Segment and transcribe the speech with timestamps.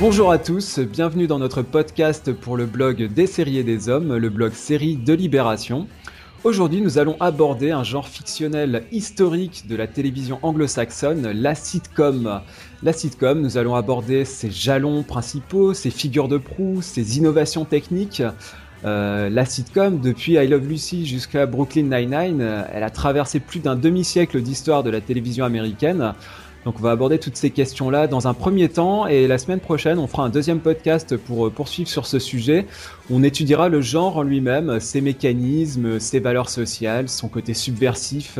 [0.00, 4.16] Bonjour à tous, bienvenue dans notre podcast pour le blog des séries et des hommes,
[4.16, 5.88] le blog série de Libération.
[6.44, 12.42] Aujourd'hui, nous allons aborder un genre fictionnel historique de la télévision anglo-saxonne, la sitcom.
[12.84, 18.22] La sitcom, nous allons aborder ses jalons principaux, ses figures de proue, ses innovations techniques.
[18.84, 23.74] Euh, la sitcom, depuis I Love Lucy jusqu'à Brooklyn Nine-Nine, elle a traversé plus d'un
[23.74, 26.14] demi-siècle d'histoire de la télévision américaine.
[26.64, 29.98] Donc on va aborder toutes ces questions-là dans un premier temps et la semaine prochaine
[29.98, 32.66] on fera un deuxième podcast pour euh, poursuivre sur ce sujet.
[33.10, 38.38] On étudiera le genre en lui-même, ses mécanismes, ses valeurs sociales, son côté subversif,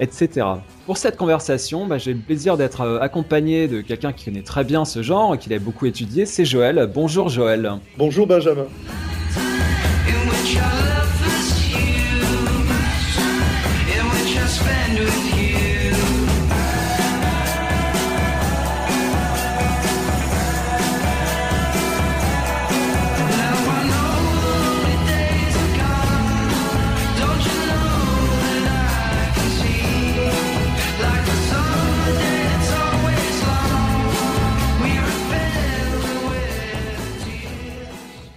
[0.00, 0.46] etc.
[0.86, 4.64] Pour cette conversation, bah, j'ai le plaisir d'être euh, accompagné de quelqu'un qui connaît très
[4.64, 6.90] bien ce genre et qui l'a beaucoup étudié, c'est Joël.
[6.94, 7.72] Bonjour Joël.
[7.98, 8.66] Bonjour Benjamin.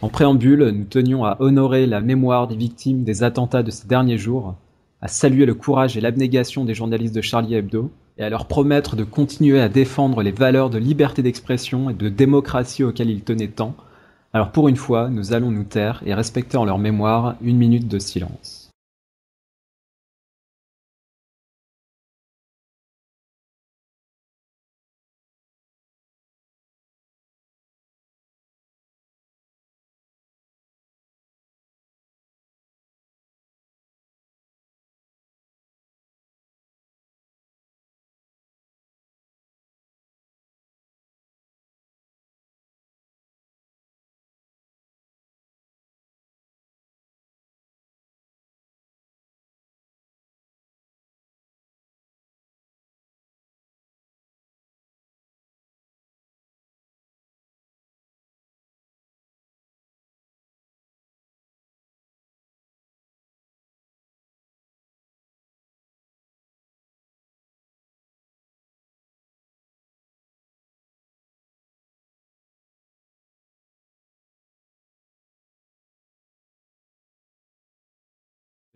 [0.09, 4.17] En préambule, nous tenions à honorer la mémoire des victimes des attentats de ces derniers
[4.17, 4.55] jours,
[5.03, 8.95] à saluer le courage et l'abnégation des journalistes de Charlie Hebdo, et à leur promettre
[8.95, 13.49] de continuer à défendre les valeurs de liberté d'expression et de démocratie auxquelles ils tenaient
[13.49, 13.75] tant.
[14.33, 17.87] Alors pour une fois, nous allons nous taire et respecter en leur mémoire une minute
[17.87, 18.58] de silence.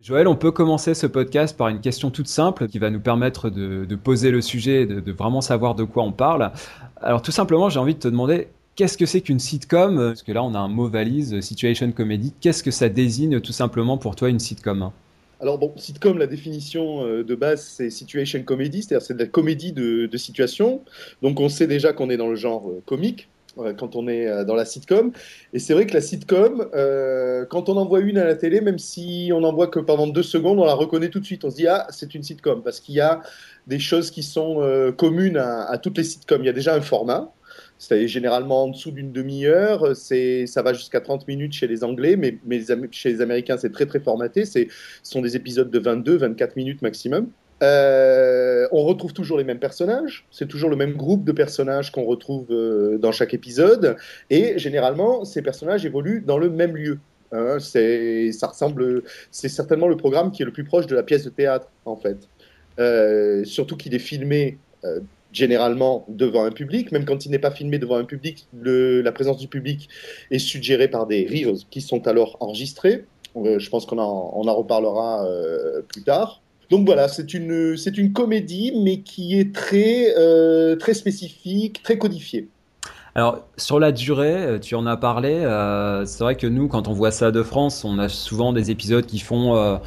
[0.04, 3.48] Joël, on peut commencer ce podcast par une question toute simple qui va nous permettre
[3.48, 6.52] de, poser le sujet, de, de, vraiment savoir de quoi on parle.
[7.00, 9.96] Alors tout simplement, j'ai envie de te demander qu'est-ce que c'est qu'une sitcom?
[9.96, 12.34] Parce que là, on a un mot valise, situation comedy.
[12.42, 14.90] Qu'est-ce que ça désigne tout simplement pour toi une sitcom?
[15.40, 19.26] Alors bon, sitcom, la définition euh, de base, c'est situation comedy, c'est-à-dire c'est de la
[19.26, 20.82] comédie de, situation.
[21.22, 23.28] Donc on sait déjà qu'on est dans le genre euh, comique
[23.76, 25.12] quand on est euh, dans la sitcom.
[25.52, 28.60] Et c'est vrai que la sitcom, euh, quand on en voit une à la télé,
[28.60, 31.44] même si on n'en voit que pendant deux secondes, on la reconnaît tout de suite.
[31.44, 33.20] On se dit, ah, c'est une sitcom, parce qu'il y a
[33.66, 36.42] des choses qui sont euh, communes à, toutes les sitcoms.
[36.42, 37.32] Il y a déjà un format.
[37.78, 42.38] C'est généralement en dessous d'une demi-heure, ça va jusqu'à 30 minutes chez les Anglais, mais,
[42.92, 44.66] chez les Américains c'est très très formaté, ce
[45.02, 47.28] sont des épisodes de 22, 24 minutes maximum.
[47.64, 52.04] Euh, on retrouve toujours les mêmes personnages, c'est toujours le même groupe de personnages qu'on
[52.04, 53.96] retrouve euh, dans chaque épisode,
[54.28, 56.98] et généralement ces personnages évoluent dans le même lieu.
[57.32, 57.58] Hein.
[57.58, 61.24] c'est, ça ressemble, c'est certainement le programme qui est le plus proche de la pièce
[61.24, 62.18] de théâtre en fait.
[62.78, 64.58] Euh, surtout qu'il est filmé
[65.32, 69.38] généralement devant un public, même quand il n'est pas filmé devant un public, la présence
[69.38, 69.88] du public
[70.30, 73.04] est suggérée par des rires qui sont alors enregistrés.
[73.34, 75.26] je pense qu'on en, reparlera
[75.88, 76.43] plus tard.
[76.74, 81.98] Donc voilà, c'est une, c'est une comédie, mais qui est très, euh, très spécifique, très
[81.98, 82.48] codifiée.
[83.14, 85.34] Alors sur la durée, euh, tu en as parlé.
[85.34, 88.72] Euh, c'est vrai que nous, quand on voit ça de France, on a souvent des
[88.72, 89.78] épisodes qui font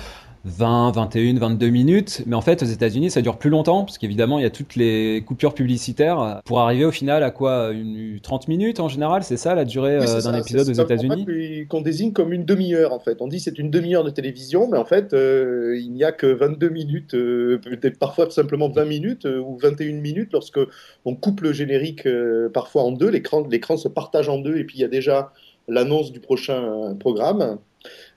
[0.46, 2.24] 20, 21, 22 minutes.
[2.26, 4.76] Mais en fait, aux États-Unis, ça dure plus longtemps, parce qu'évidemment, il y a toutes
[4.76, 9.38] les coupures publicitaires pour arriver au final à quoi une, 30 minutes en général C'est
[9.38, 13.22] ça la durée euh, d'un épisode aux États-Unis Qu'on désigne comme une demi-heure en fait.
[13.22, 16.28] On dit c'est une demi-heure de télévision, mais en fait, euh, il n'y a que
[16.28, 20.60] 22 minutes, euh, peut-être parfois simplement 20 minutes ou 21 minutes lorsque
[21.06, 22.08] on coupe le générique
[22.54, 23.10] parfois en deux.
[23.10, 25.32] L'écran se partage en deux et puis il y a déjà
[25.68, 27.58] l'annonce du prochain programme.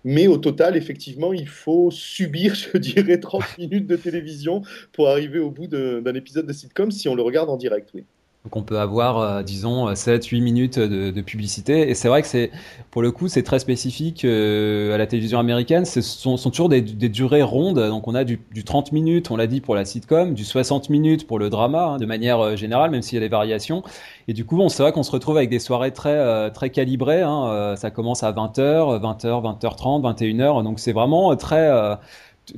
[0.04, 4.62] Mais au total, effectivement, il faut subir, je dirais, 30 minutes de télévision
[4.92, 8.04] pour arriver au bout d'un épisode de sitcom si on le regarde en direct, oui.
[8.44, 11.90] Donc on peut avoir, euh, disons, 7-8 minutes de, publicité.
[11.90, 12.50] Et c'est vrai que c'est,
[12.90, 15.84] pour le coup, c'est très spécifique euh, à la télévision américaine.
[15.84, 17.78] Ce sont, toujours des, durées rondes.
[17.78, 21.26] Donc on a du, 30 minutes, on l'a dit, pour la sitcom, du 60 minutes
[21.26, 23.82] pour le drama, hein, de manière euh, générale, même s'il y a des variations.
[24.26, 27.22] Et du coup, on c'est vrai qu'on se retrouve avec des soirées très, très calibrées.
[27.22, 27.74] Hein.
[27.76, 30.62] ça commence à 20h, 20h, 20h30, 21h.
[30.62, 31.98] Donc c'est vraiment très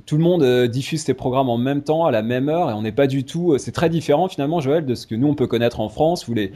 [0.06, 2.72] tout le monde euh, diffuse ses programmes en même temps, à la même heure, et
[2.72, 3.52] on n'est pas du tout.
[3.52, 6.28] Euh, c'est très différent finalement, Joël, de ce que nous on peut connaître en France,
[6.28, 6.52] où les,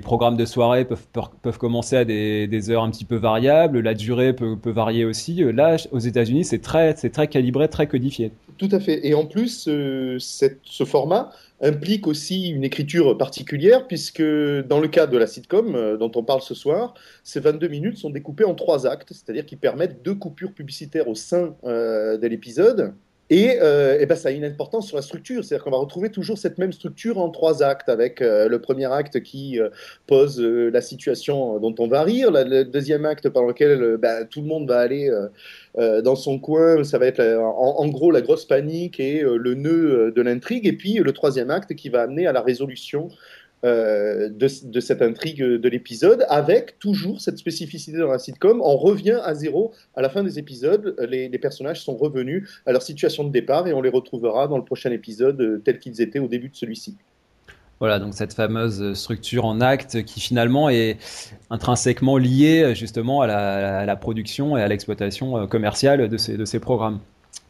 [0.00, 4.58] programmes de soirée peuvent, commencer à des, heures un petit peu variables, la durée peut,
[4.66, 5.42] varier aussi.
[5.42, 6.94] Euh, là, aux États-Unis, c'est très,
[7.28, 8.32] calibré, très codifié.
[8.58, 9.06] Tout à fait.
[9.06, 9.68] Et en plus,
[10.18, 11.30] ce format
[11.60, 16.24] implique aussi une écriture particulière, puisque dans le cas de la sitcom euh, dont on
[16.24, 20.14] parle ce soir, ces 22 minutes sont découpées en trois actes, c'est-à-dire qu'ils permettent deux
[20.14, 22.94] coupures publicitaires au sein euh, de l'épisode.
[23.32, 26.10] Et, euh, et ben ça a une importance sur la structure, c'est-à-dire qu'on va retrouver
[26.10, 29.68] toujours cette même structure en trois actes, avec euh, le premier acte qui euh,
[30.08, 34.40] pose euh, la situation dont on va rire, le deuxième acte par lequel ben, tout
[34.40, 35.08] le monde va aller
[35.76, 40.12] dans son coin, ça va être en, en, gros la grosse panique et le nœud
[40.14, 43.08] de l'intrigue, et puis le troisième acte qui va amener à la résolution
[43.62, 44.48] euh, de,
[44.80, 48.62] cette intrigue de l'épisode, avec toujours cette spécificité dans la sitcom.
[48.62, 50.96] On revient à zéro à la fin des épisodes.
[51.10, 54.64] Les, personnages sont revenus à leur situation de départ et on les retrouvera dans le
[54.64, 56.96] prochain épisode euh, tels qu'ils étaient au début de celui-ci.
[57.80, 60.96] Voilà, donc cette fameuse structure en acte qui finalement est
[61.50, 63.26] intrinsèquement liée justement à
[63.84, 67.00] la, production et à l'exploitation euh, commerciale de ces programmes.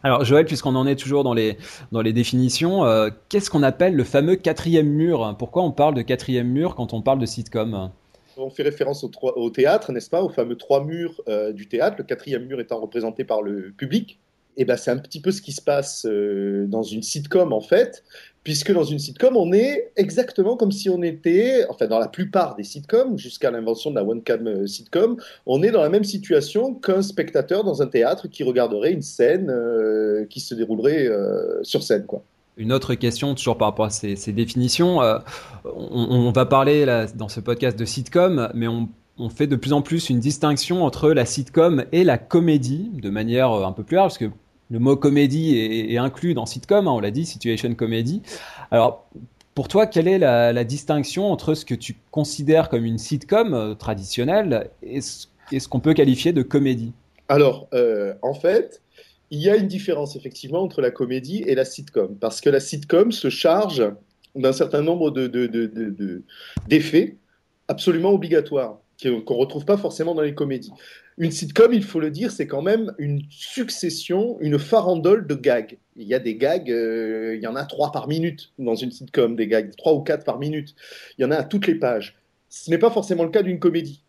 [0.02, 1.58] Alors Joël, puisqu'on en est toujours dans les,
[1.92, 5.34] dans les définitions, euh, qu'est-ce qu'on appelle le fameux quatrième mur?
[5.38, 7.90] Pourquoi on parle de quatrième mur quand on parle de sitcom?
[8.38, 12.04] On fait référence au, théâtre, n'est-ce pas, aux fameux trois murs euh, du théâtre, le
[12.04, 14.18] quatrième mur étant représenté par le public.
[14.60, 17.62] Et ben, c'est un petit peu ce qui se passe euh, dans une sitcom en
[17.62, 18.04] fait,
[18.44, 22.56] puisque dans une sitcom, on est exactement comme si on était, enfin dans la plupart
[22.56, 25.16] des sitcoms, jusqu'à l'invention de la one-cam euh, sitcom,
[25.46, 29.48] on est dans la même situation qu'un spectateur dans un théâtre qui regarderait une scène
[29.48, 31.08] euh, qui se déroulerait
[31.62, 32.04] sur scène.
[32.04, 32.22] Quoi.
[32.58, 34.98] Une autre question, toujours par rapport à ces, définitions,
[35.64, 36.84] on, va parler
[37.14, 40.84] dans ce podcast de sitcom, mais on, on fait de plus en plus une distinction
[40.84, 44.30] entre la sitcom et la comédie, de manière un peu plus large, parce que
[44.70, 48.22] le mot comédie est, inclus dans sitcom, hein, on l'a dit, situation comedy.
[48.70, 49.06] Alors,
[49.54, 53.74] pour toi, quelle est la, distinction entre ce que tu considères comme une sitcom euh,
[53.74, 55.26] traditionnelle et ce,
[55.68, 56.92] qu'on peut qualifier de comédie?
[57.28, 58.80] Alors, euh, en fait,
[59.30, 62.60] il y a une différence effectivement entre la comédie et la sitcom, parce que la
[62.60, 63.84] sitcom se charge
[64.36, 67.14] d'un certain nombre d'effets de,
[67.68, 70.72] absolument obligatoires qu'on ne retrouve pas forcément dans les comédies.
[71.20, 75.76] Une sitcom, il faut le dire, c'est quand même une succession, une farandole de gags.
[75.96, 78.90] Il y a des gags, euh, il y en a trois par minute dans une
[78.90, 80.74] sitcom, des gags, trois ou quatre par minute.
[81.18, 82.16] Il y en a à toutes les pages.
[82.48, 84.02] Ce n'est pas forcément le cas d'une comédie.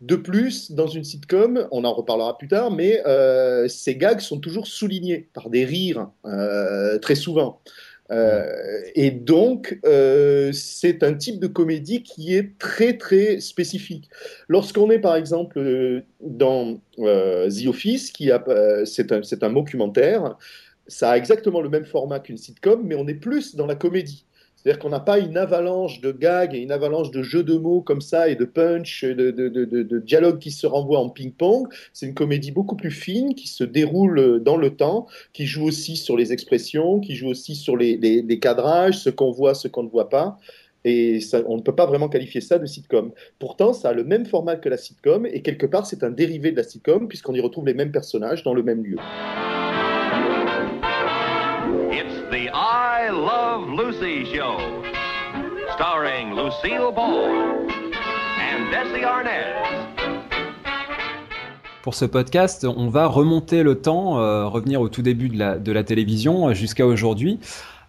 [0.00, 4.38] De plus, dans une sitcom, on en reparlera plus tard, mais euh, ces gags sont
[4.38, 7.60] toujours soulignés par des rires, euh, très souvent.
[8.10, 14.08] Euh, et donc, euh, c'est un type de comédie qui est très très spécifique.
[14.48, 18.30] Lorsqu'on est par exemple euh, dans The Office, qui
[18.84, 20.36] c'est un, un documentaire,
[20.86, 24.24] ça a exactement le même format qu'une sitcom, mais on est plus dans la comédie.
[24.58, 27.80] C'est-à-dire qu'on n'a pas une avalanche de gags et une avalanche de jeux de mots
[27.80, 31.68] comme ça et de punch, de, dialogues qui se renvoient en ping-pong.
[31.92, 35.96] C'est une comédie beaucoup plus fine qui se déroule dans le temps, qui joue aussi
[35.96, 39.88] sur les expressions, qui joue aussi sur les, cadrages, ce qu'on voit, ce qu'on ne
[39.88, 40.38] voit pas.
[40.84, 43.12] Et on ne peut pas vraiment qualifier ça de sitcom.
[43.38, 46.50] Pourtant, ça a le même format que la sitcom, et quelque part, c'est un dérivé
[46.50, 48.96] de la sitcom, puisqu'on y retrouve les mêmes personnages dans le même lieu.
[52.50, 54.56] I Love Lucy Show,
[55.74, 57.66] starring Lucille Ball
[58.38, 59.88] and Desi Arnaz.
[61.82, 65.58] Pour ce podcast, on va remonter le temps, euh, revenir au tout début de la,
[65.58, 67.40] de la télévision jusqu'à aujourd'hui.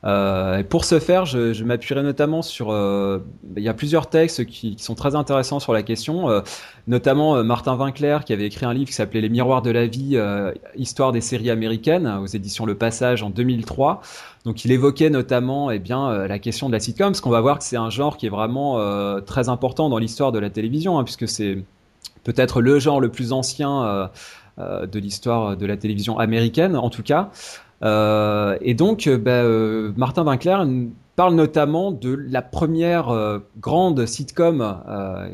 [0.05, 2.71] Euh, pour ce faire, je, je m'appuierai notamment sur.
[2.71, 3.19] Euh,
[3.57, 6.41] il y a plusieurs textes qui, qui, sont très intéressants sur la question, euh,
[6.87, 9.87] notamment euh, Martin Winkler qui avait écrit un livre qui s'appelait Les Miroirs de la
[9.87, 14.01] vie, euh, histoire des séries américaines, aux éditions Le Passage en 2003.
[14.45, 17.59] Donc, il évoquait notamment eh bien la question de la sitcom, parce qu'on va voir
[17.59, 18.79] que c'est un genre qui est vraiment
[19.21, 21.57] très important dans l'histoire de la télévision, hein, puisque c'est
[22.23, 24.09] peut-être le genre le plus ancien
[24.57, 27.31] de l'histoire de la télévision américaine, en tout cas.
[27.83, 30.57] Euh, et donc, euh, bah, euh, Martin Winkler
[31.15, 34.77] parle notamment de la première grande sitcom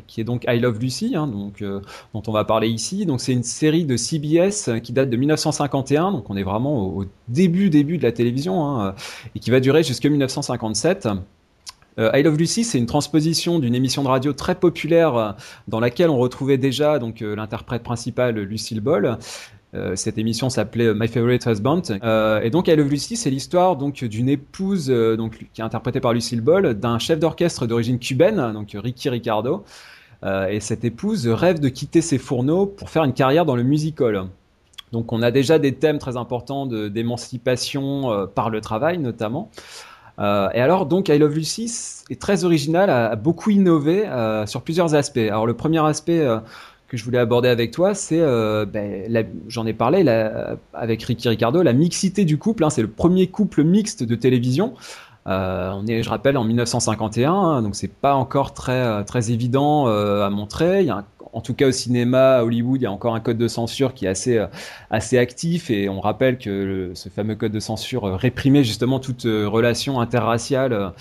[0.08, 3.06] qui est donc I Love Lucy, hein, donc, dont on va parler ici.
[3.06, 7.06] Donc c'est une série de CBS qui date de 1951, donc on est vraiment au,
[7.28, 8.96] début début de la télévision hein,
[9.36, 11.08] et qui va durer jusqu'en 1957.
[12.00, 15.36] Euh, I Love Lucy, c'est une transposition d'une émission de radio très populaire
[15.68, 19.20] dans laquelle on retrouvait déjà donc l'interprète principale Lucille Ball.
[19.96, 21.82] Cette émission s'appelait My Favorite Husband.
[22.42, 26.14] et donc I Love Lucy, c'est l'histoire donc d'une épouse donc qui est interprétée par
[26.14, 29.64] Lucille Ball d'un chef d'orchestre d'origine cubaine, donc Ricky Ricardo.
[30.24, 34.26] et cette épouse rêve de quitter ses fourneaux pour faire une carrière dans le musical.
[34.92, 39.50] Donc on a déjà des thèmes très importants d'émancipation par le travail notamment.
[40.20, 41.72] Euh, et alors, donc, I Love Lucy
[42.10, 45.18] est très original, a, beaucoup innové euh, sur plusieurs aspects.
[45.18, 46.40] Alors, le premier aspect euh,
[46.88, 50.08] que je voulais aborder avec toi, c'est, ben, j'en ai parlé
[50.74, 52.64] avec Ricky Ricardo, la mixité du couple.
[52.64, 54.74] Hein, c'est le premier couple mixte de télévision.
[55.26, 60.30] on est, je rappelle, en 1951, hein, donc c'est pas encore très très évident à
[60.30, 60.88] montrer.
[61.36, 63.94] En tout cas au cinéma, à Hollywood, il y a encore un code de censure
[63.94, 64.48] qui est assez, euh,
[64.90, 69.26] assez actif et on rappelle que ce fameux code de censure euh, réprimait justement toute
[69.26, 70.94] euh, relation interraciale.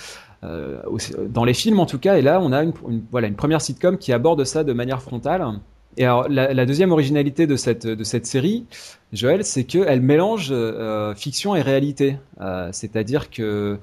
[0.43, 2.65] dans les films en tout cas, et là on a
[3.11, 5.43] voilà, une première sitcom qui aborde ça de manière frontale.
[5.97, 8.65] Et alors la, deuxième originalité de cette, de cette série,
[9.13, 10.53] Joël, c'est qu'elle mélange
[11.17, 12.17] fiction et réalité.
[12.73, 13.79] C'est-à-dire que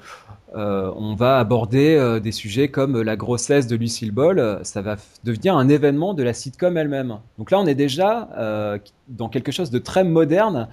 [0.53, 4.59] euh, on va aborder euh, des sujets comme la grossesse de Lucille Ball.
[4.63, 7.19] Ça va devenir un événement de la sitcom elle-même.
[7.37, 8.77] Donc là, on est déjà euh,
[9.07, 10.67] dans quelque chose de très moderne,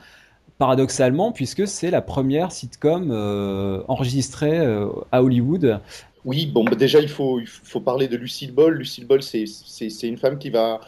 [0.58, 3.12] paradoxalement, puisque c'est la première sitcom
[3.86, 4.58] enregistrée
[5.12, 5.80] à Hollywood.
[6.24, 8.74] Oui, bon, bah, déjà, il faut, il faut parler de Lucille Ball.
[8.74, 9.44] Lucille Ball, c'est
[10.02, 10.80] une femme qui va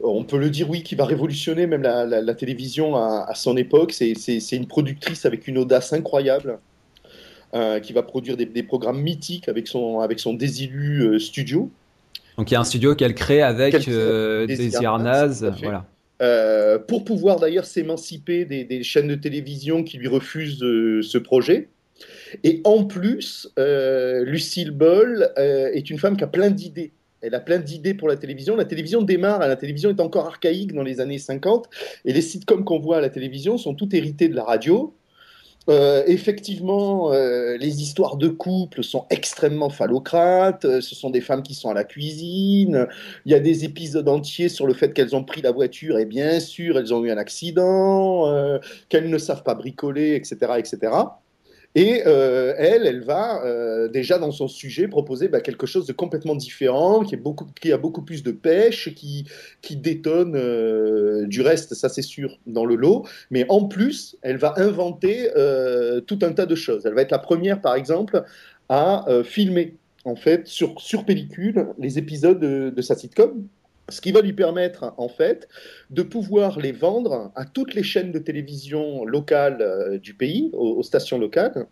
[0.00, 3.92] on peut le dire, oui, qui va révolutionner même la, télévision à, à, son époque.
[3.92, 6.58] C'est une productrice avec une audace incroyable.
[7.54, 11.70] Euh, qui va produire des, programmes mythiques avec son, avec son Désilu euh, Studio.
[12.36, 15.86] Donc il y a un studio qu'elle crée avec euh, des Arnaz, voilà.
[16.88, 21.68] pour pouvoir d'ailleurs s'émanciper des, chaînes de télévision qui lui refusent ce projet.
[22.42, 26.90] Et en plus, Lucille Ball est une femme qui a plein d'idées.
[27.24, 28.56] Elle a plein d'idées pour la télévision.
[28.56, 31.68] La télévision démarre, la télévision est encore archaïque dans les années 50,
[32.04, 34.94] et les sitcoms qu'on voit à la télévision sont toutes héritées de la radio.
[35.70, 40.66] Euh, effectivement, euh, les histoires de couple sont extrêmement phallocrates.
[40.66, 42.86] Euh, ce sont des femmes qui sont à la cuisine.
[43.24, 46.04] Il y a des épisodes entiers sur le fait qu'elles ont pris la voiture et
[46.04, 48.30] bien sûr, elles ont eu un accident,
[48.88, 50.92] qu'elles ne savent pas bricoler, etc., etc.
[51.76, 55.92] Et euh, elle, elle va euh, déjà dans son sujet proposer bah, quelque chose de
[55.92, 57.16] complètement différent, qui,
[57.72, 59.26] a beaucoup plus de pêche, qui,
[59.76, 63.06] détonne euh, du reste, ça c'est sûr, dans le lot.
[63.30, 65.28] Mais en plus, elle va inventer
[66.06, 66.86] tout un tas de choses.
[66.86, 68.22] Elle va être la première, par exemple,
[68.68, 73.48] à filmer en fait sur, pellicule les épisodes de, de sa sitcom
[73.88, 75.48] ce qui va lui permettre en fait
[75.90, 80.82] de pouvoir les vendre à toutes les chaînes de télévision locales euh, du pays, aux,
[80.82, 81.66] stations locales,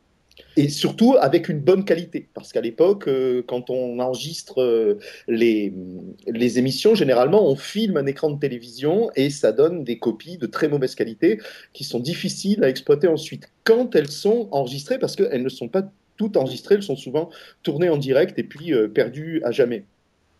[0.56, 2.28] et surtout avec une bonne qualité.
[2.34, 5.72] Parce qu'à l'époque, euh, quand on enregistre euh, les,
[6.26, 10.46] les, émissions, généralement on filme un écran de télévision et ça donne des copies de
[10.46, 11.38] très mauvaise qualité
[11.72, 15.90] qui sont difficiles à exploiter ensuite quand elles sont enregistrées, parce qu'elles ne sont pas
[16.18, 17.30] toutes enregistrées, elles sont souvent
[17.62, 19.84] tournées en direct et puis perdues à jamais.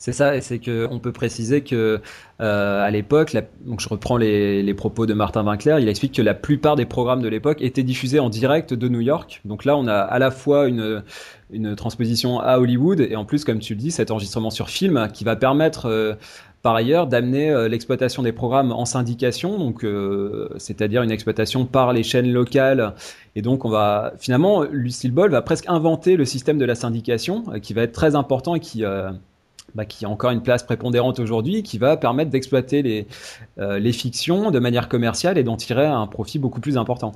[0.03, 2.01] C'est ça, et c'est que on peut préciser que
[2.41, 6.35] euh, à l'époque, donc je reprends les, propos de Martin Winkler, il explique que la
[6.35, 9.43] plupart des programmes de l'époque étaient diffusés en direct de New York.
[9.45, 11.05] Donc là, on a à la fois une,
[11.53, 15.09] une transposition à Hollywood et en plus, comme tu le dis, cet enregistrement sur film
[15.15, 16.15] qui va permettre euh,
[16.63, 19.87] par ailleurs d'amener euh, l'exploitation des programmes en syndication, donc
[20.57, 22.95] c'est-à-dire une exploitation par les chaînes locales.
[23.37, 27.45] Et donc on va finalement, Lucille Ball va presque inventer le système de la syndication,
[27.63, 28.85] qui va être très important et qui
[29.75, 33.07] bah, qui a encore une place prépondérante aujourd'hui, qui va permettre d'exploiter les,
[33.59, 37.13] euh, les fictions de manière commerciale et d'en tirer un profit beaucoup plus important.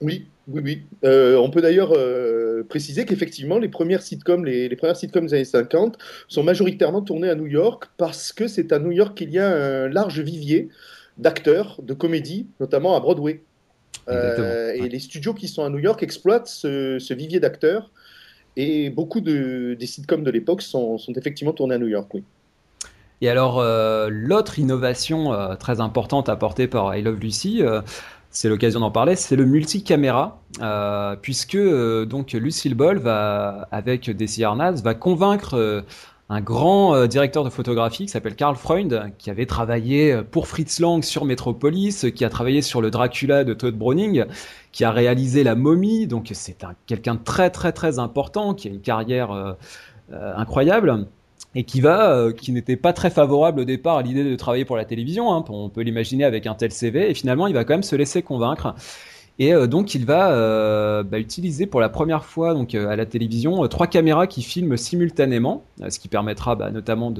[0.00, 0.82] Oui, oui, oui.
[1.04, 5.34] Euh, on peut d'ailleurs euh, préciser qu'effectivement, les premières sitcoms, les, les, premières sitcoms des
[5.34, 9.30] années 50 sont majoritairement tournées à New York parce que c'est à New York qu'il
[9.30, 10.70] y a un large vivier
[11.18, 13.42] d'acteurs, de comédie, notamment à Broadway.
[14.08, 17.92] et les studios qui sont à New York exploitent ce, ce vivier d'acteurs
[18.56, 22.22] et beaucoup de, des sitcoms de l'époque sont, sont, effectivement tournés à New York, oui.
[23.20, 27.80] Et alors, euh, l'autre innovation euh, très importante apportée par I Love Lucy, euh,
[28.30, 30.40] c'est l'occasion d'en parler, c'est le multicaméra,
[31.20, 31.58] puisque
[32.06, 35.84] donc Lucille Ball va, avec Desi Arnaz, va convaincre
[36.32, 40.48] un grand euh, directeur de photographie qui s'appelle Karl Freund, qui avait travaillé euh, pour
[40.48, 44.24] Fritz Lang sur Metropolis, qui a travaillé sur le Dracula de Todd Browning,
[44.72, 48.70] qui a réalisé La Momie, donc c'est quelqu'un de très très très important, qui a
[48.70, 49.52] une carrière euh,
[50.10, 51.06] incroyable
[51.54, 54.78] et qui va, qui n'était pas très favorable au départ à l'idée de travailler pour
[54.78, 55.34] la télévision.
[55.34, 57.94] Hein, on peut l'imaginer avec un tel CV, et finalement il va quand même se
[57.96, 58.74] laisser convaincre.
[59.38, 63.86] Et donc il va bah, utiliser pour la première fois donc à la télévision trois
[63.86, 67.12] caméras qui filment simultanément, ce qui permettra bah, notamment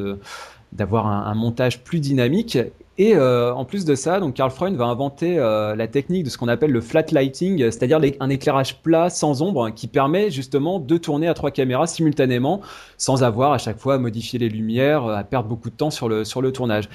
[0.72, 2.58] d'avoir un, montage plus dynamique.
[2.98, 6.30] Et euh, en plus de ça, donc Carl Freund va inventer euh, la technique de
[6.30, 10.78] ce qu'on appelle le flat lighting, c'est-à-dire un éclairage plat sans ombre qui permet justement
[10.78, 12.60] de tourner à trois caméras simultanément
[12.98, 16.08] sans avoir à chaque fois à modifier les lumières, à perdre beaucoup de temps sur
[16.08, 16.88] le, sur le tournage.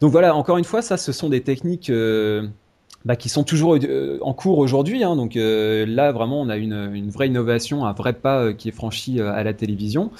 [0.00, 2.48] Donc voilà, encore une fois, ça, ce sont des techniques euh,
[3.04, 5.04] bah, qui sont toujours euh, en cours aujourd'hui.
[5.04, 8.72] Hein, donc euh, là, vraiment, on a une, vraie innovation, un vrai pas qui est
[8.72, 10.10] franchi à la télévision.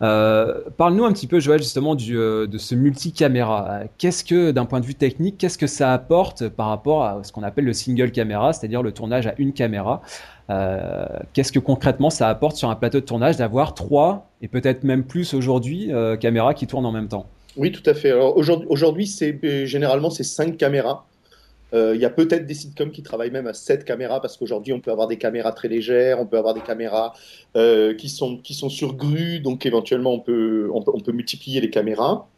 [0.00, 3.80] Euh, Parle-nous un petit peu, Joël, justement euh, de ce multicaméra.
[3.98, 7.32] Qu'est-ce que, d'un point de vue technique, qu'est-ce que ça apporte par rapport à ce
[7.32, 10.02] qu'on appelle le single caméra, c'est-à-dire le tournage à une caméra?
[10.50, 14.82] Euh, Qu'est-ce que concrètement ça apporte sur un plateau de tournage d'avoir trois et peut-être
[14.82, 17.26] même plus aujourd'hui euh, caméras qui tournent en même temps?
[17.56, 18.12] Oui, tout à fait.
[18.12, 21.04] Aujourd'hui, euh, généralement c'est cinq caméras.
[21.74, 24.72] Euh, il y a peut-être des sitcoms qui travaillent même à 7 caméras parce qu'aujourd'hui
[24.72, 27.12] on peut avoir des caméras très légères, on peut avoir des caméras
[27.56, 31.70] euh, qui, sont, qui sont sur grue, donc éventuellement on peut, on peut, multiplier les
[31.70, 32.28] caméras.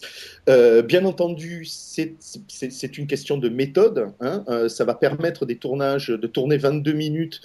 [0.48, 4.12] Euh, bien entendu, c'est une question de méthode.
[4.20, 4.44] Hein.
[4.68, 7.40] Ça va permettre des tournages de tourner 22 minutes.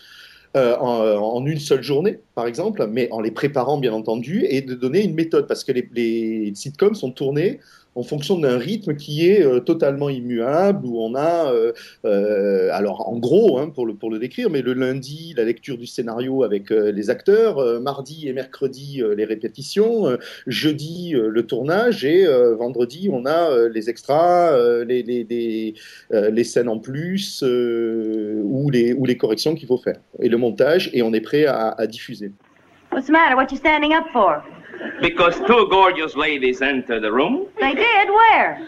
[0.58, 4.74] En, en, une seule journée, par exemple, mais en les préparant, bien entendu, et de
[4.74, 7.60] donner une méthode, parce que les, les sitcoms sont tournés
[7.96, 11.72] en fonction d'un rythme qui est euh, totalement immuable, où on a, euh,
[12.06, 15.78] euh, alors en gros, hein, pour, le, pour le décrire, mais le lundi, la lecture
[15.78, 22.26] du scénario avec les acteurs, mardi et mercredi, les répétitions, jeudi, le tournage, et
[22.56, 25.74] vendredi, on a les extras, les, les,
[26.12, 30.90] les, scènes en plus, ou, les, ou les corrections qu'il faut faire, et le montage,
[30.94, 32.32] et on est prêt à, à diffuser.
[32.92, 33.36] What's the matter?
[33.36, 34.42] What you standing up for?
[35.02, 37.48] Because two gorgeous ladies entered the room.
[37.60, 38.10] They did?
[38.10, 38.68] Where?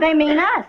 [0.00, 0.66] they mean us.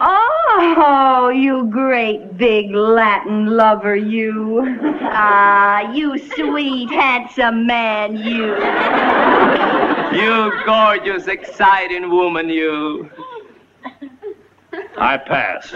[0.00, 4.76] Oh, you great big Latin lover, you.
[5.02, 8.54] Ah, you sweet, handsome man, you.
[10.18, 13.10] You gorgeous, exciting woman, you.
[14.96, 15.70] I pass.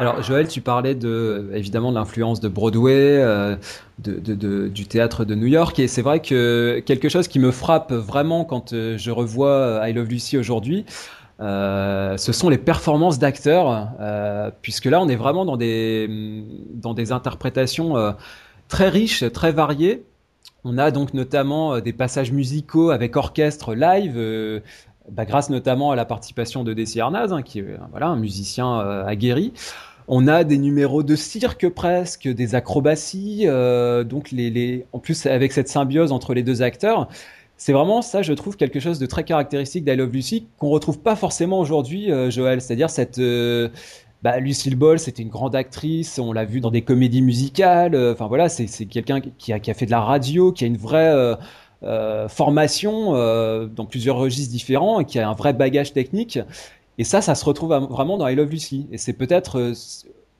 [0.00, 3.54] Alors Joël, tu parlais de évidemment de l'influence de Broadway, euh,
[3.98, 7.92] de, du théâtre de New York, et c'est vrai que quelque chose qui me frappe
[7.92, 10.84] vraiment quand euh, je revois euh, I Love Lucy aujourd'hui,
[11.38, 13.88] ce sont les performances d'acteurs,
[14.62, 16.08] puisque là on est vraiment dans des
[16.72, 18.14] dans des interprétations
[18.68, 20.04] très riches, très variées.
[20.64, 24.16] On a donc notamment des passages musicaux avec orchestre live,
[25.10, 28.80] bah, grâce notamment à la participation de Desi Arnaz, hein, qui est voilà, un musicien
[28.80, 29.52] euh, aguerri.
[30.06, 35.24] On a des numéros de cirque presque, des acrobaties, euh, donc les, les, en plus
[35.26, 37.08] avec cette symbiose entre les deux acteurs.
[37.56, 40.98] C'est vraiment ça, je trouve, quelque chose de très caractéristique d'I Love Lucy qu'on retrouve
[40.98, 42.60] pas forcément aujourd'hui, euh, Joël.
[42.60, 43.68] C'est-à-dire cette euh,
[44.24, 47.94] bah, Lucille Ball, c'était une grande actrice, on l'a vu dans des comédies musicales.
[47.94, 50.66] Euh, enfin voilà, c'est quelqu'un qui a, qui a fait de la radio, qui a
[50.66, 51.36] une vraie euh, euh,
[52.28, 56.38] formation euh, dans plusieurs registres différents et qui a un vrai bagage technique.
[56.98, 58.86] Et ça, ça se retrouve vraiment dans I Love Lucy.
[58.92, 59.72] Et c'est peut-être, euh,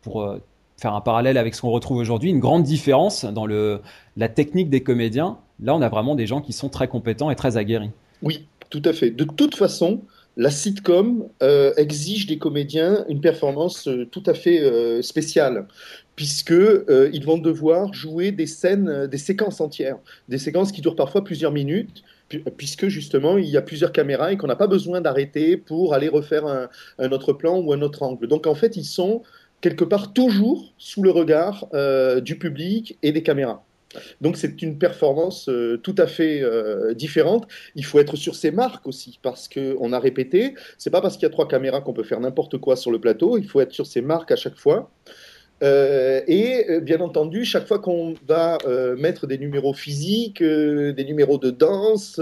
[0.03, 0.41] pour euh,
[0.77, 3.81] faire un parallèle avec ce qu'on retrouve aujourd'hui, une grande différence dans le,
[4.17, 5.39] la technique des comédiens.
[5.63, 7.91] Là, on a vraiment des gens qui sont très compétents et très aguerris.
[8.23, 9.11] Oui, tout à fait.
[9.11, 10.01] De toute façon,
[10.37, 15.67] la sitcom euh, exige des comédiens une performance euh, tout à fait euh, spéciale
[16.17, 19.99] puisque euh, ils vont devoir jouer des scènes, euh, des séquences entières,
[20.29, 22.03] des séquences qui durent parfois plusieurs minutes,
[22.57, 26.09] puisque justement il y a plusieurs caméras et qu'on n'a pas besoin d'arrêter pour aller
[26.09, 28.27] refaire un, autre plan ou un autre angle.
[28.27, 29.23] Donc en fait, ils sont
[29.61, 33.63] quelque part toujours sous le regard euh, du public et des caméras.
[34.21, 35.49] Donc c'est une performance
[35.85, 36.43] tout à fait
[36.97, 37.47] différente.
[37.77, 40.55] Il faut être sur ses marques aussi parce que on a répété.
[40.79, 42.99] C'est pas parce qu'il y a trois caméras qu'on peut faire n'importe quoi sur le
[42.99, 43.39] plateau.
[43.39, 44.91] Il faut être sur ses marques à chaque fois.
[45.63, 50.93] Euh, et euh, bien entendu, chaque fois qu'on va euh, mettre des numéros physiques, euh,
[50.93, 52.21] des numéros de danse,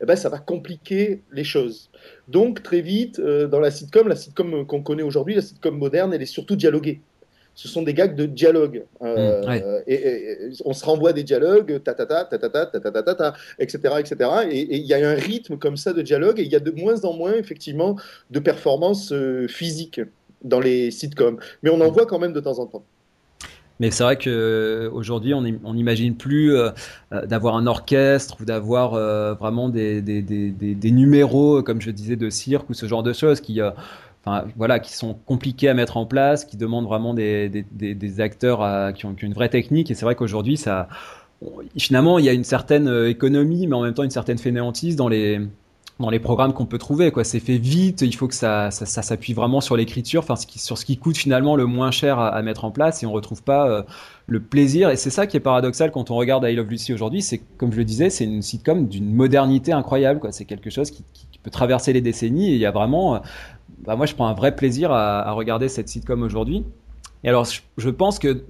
[0.00, 1.90] eh ben, ça va compliquer les choses.
[2.28, 6.22] Donc très vite, dans la sitcom, la sitcom qu'on connaît aujourd'hui, la sitcom moderne, elle
[6.22, 7.00] est surtout dialoguée.
[7.56, 8.84] Ce sont des gags de dialogue.
[9.00, 9.84] Mmh, ouais.
[9.86, 13.02] et, et, on se renvoie des dialogues, ta ta ta ta ta ta ta ta
[13.02, 13.94] ta ta, etc.
[14.00, 14.30] etc.
[14.50, 16.72] Et il y a un rythme comme ça de dialogue et il y a de
[16.72, 17.96] moins en moins effectivement
[18.30, 19.14] de performances
[19.48, 20.00] physiques
[20.44, 21.38] dans les sitcoms.
[21.62, 22.84] Mais on en voit quand même de temps en temps.
[23.80, 26.70] Mais c'est vrai que aujourd'hui, on n'imagine plus euh,
[27.26, 30.00] d'avoir un orchestre ou d'avoir euh, vraiment des,
[30.84, 33.70] numéros, comme je disais, de cirque ou ce genre de choses qui, euh,
[34.56, 37.64] voilà, qui sont compliqués à mettre en place, qui demandent vraiment des,
[38.20, 39.90] acteurs qui, ont, une vraie technique.
[39.90, 40.60] Et c'est vrai qu'aujourd'hui,
[41.76, 45.08] finalement, il y a une certaine économie, mais en même temps une certaine fainéantise dans
[45.08, 45.40] les
[46.00, 47.10] dans les programmes qu'on peut trouver.
[47.10, 48.02] Quoi, c'est fait vite.
[48.02, 51.56] Il faut que ça, ça, s'appuie vraiment sur l'écriture, enfin, sur ce qui coûte finalement
[51.56, 53.82] le moins cher à, mettre en place, et on retrouve pas euh,
[54.26, 54.90] le plaisir.
[54.90, 57.22] Et c'est ça qui est paradoxal quand on regarde I Love Lucy aujourd'hui.
[57.22, 60.20] C'est comme je le disais, c'est une sitcom d'une modernité incroyable.
[60.20, 61.04] Quoi, c'est quelque chose qui,
[61.42, 62.52] peut traverser les décennies.
[62.52, 63.18] Et il y a vraiment, euh,
[63.84, 66.64] bah, moi, je prends un vrai plaisir à regarder cette sitcom aujourd'hui.
[67.24, 67.46] Et alors,
[67.78, 68.44] je pense que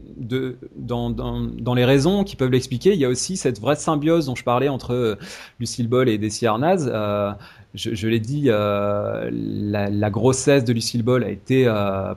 [0.76, 4.42] dans, les raisons qui peuvent l'expliquer, il y a aussi cette vraie symbiose dont je
[4.42, 5.14] parlais entre euh,
[5.60, 6.90] Lucille Ball et Desi Arnaz.
[6.92, 7.30] Euh,
[7.74, 11.72] je, l'ai dit, euh, la, grossesse de Lucille Ball a été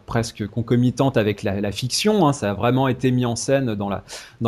[0.06, 2.28] presque concomitante avec la, fiction.
[2.28, 3.90] Hein, ça a vraiment été mis en scène dans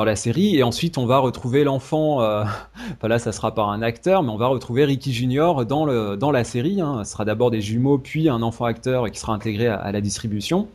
[0.04, 0.56] la, série.
[0.56, 2.22] Et ensuite, on va retrouver l'enfant.
[2.22, 2.44] Euh,
[3.04, 6.82] là, ça sera par un acteur, mais on va retrouver Ricky Junior dans, la série.
[6.82, 7.04] Hein.
[7.04, 10.68] Ce sera d'abord des jumeaux, puis un enfant acteur qui sera intégré à la distribution.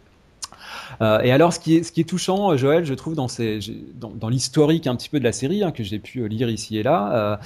[1.00, 5.08] Euh, et alors, ce qui est, touchant, euh, Joël, je trouve, dans, l'historique un petit
[5.08, 7.38] peu de la série, hein, que j'ai pu euh, lire ici et là,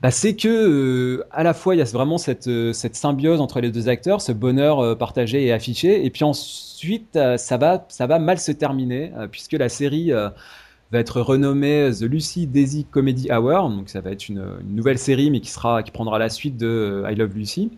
[0.00, 3.88] bah, c'est que à la fois, il y a vraiment cette, symbiose entre les deux
[3.88, 9.52] acteurs, ce bonheur partagé et affiché, et puis ensuite, ça, va, mal se terminer, puisque
[9.52, 14.44] la série va être renommée The Lucy Daisy Comedy Hour, donc ça va être une,
[14.68, 15.52] nouvelle série, mais qui
[15.92, 17.70] prendra la suite de I Love Lucy.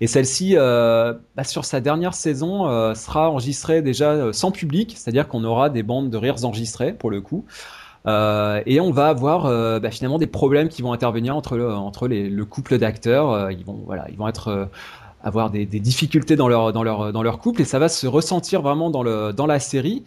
[0.00, 4.94] Et celle-ci, euh, bah, sur sa dernière saison, euh, sera enregistrée déjà euh, sans public,
[4.96, 7.44] c'est-à-dire qu'on aura des bandes de rires enregistrées pour le coup.
[8.06, 9.44] Et on va avoir
[9.80, 13.50] bah, finalement des problèmes qui vont intervenir entre le couple d'acteurs.
[13.50, 14.68] ils vont voilà, ils vont être
[15.22, 18.06] avoir des, des, difficultés dans leur dans leur dans leur couple et ça va se
[18.06, 20.02] ressentir vraiment dans le dans la série.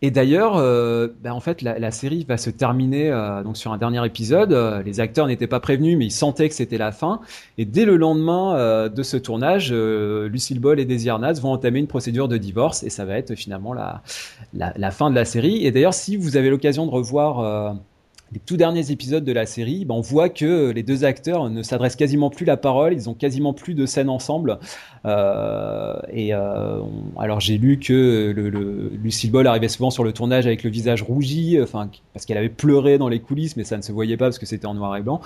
[0.00, 3.78] Et d'ailleurs, euh, ben en fait, la, série va se terminer euh, donc sur un
[3.78, 4.52] dernier épisode.
[4.52, 7.20] Euh, les acteurs n'étaient pas prévenus, mais ils sentaient que c'était la fin.
[7.58, 11.78] Et dès le lendemain euh, de ce tournage, Lucille Ball et Desi Arnaz vont entamer
[11.78, 14.02] une procédure de divorce, et ça va être finalement la,
[14.54, 15.66] la, la fin de la série.
[15.66, 17.76] Et d'ailleurs, si vous avez l'occasion de revoir
[18.32, 21.62] les tout derniers épisodes de la série, ben on voit que les deux acteurs ne
[21.62, 24.58] s'adressent quasiment plus la parole, ils ont quasiment plus de scènes ensemble.
[25.04, 26.80] Euh, et euh,
[27.18, 30.70] alors j'ai lu que le, le, Lucille Ball arrivait souvent sur le tournage avec le
[30.70, 31.58] visage rougi,
[32.12, 34.46] parce qu'elle avait pleuré dans les coulisses, mais ça ne se voyait pas parce que
[34.46, 35.20] c'était en noir et blanc.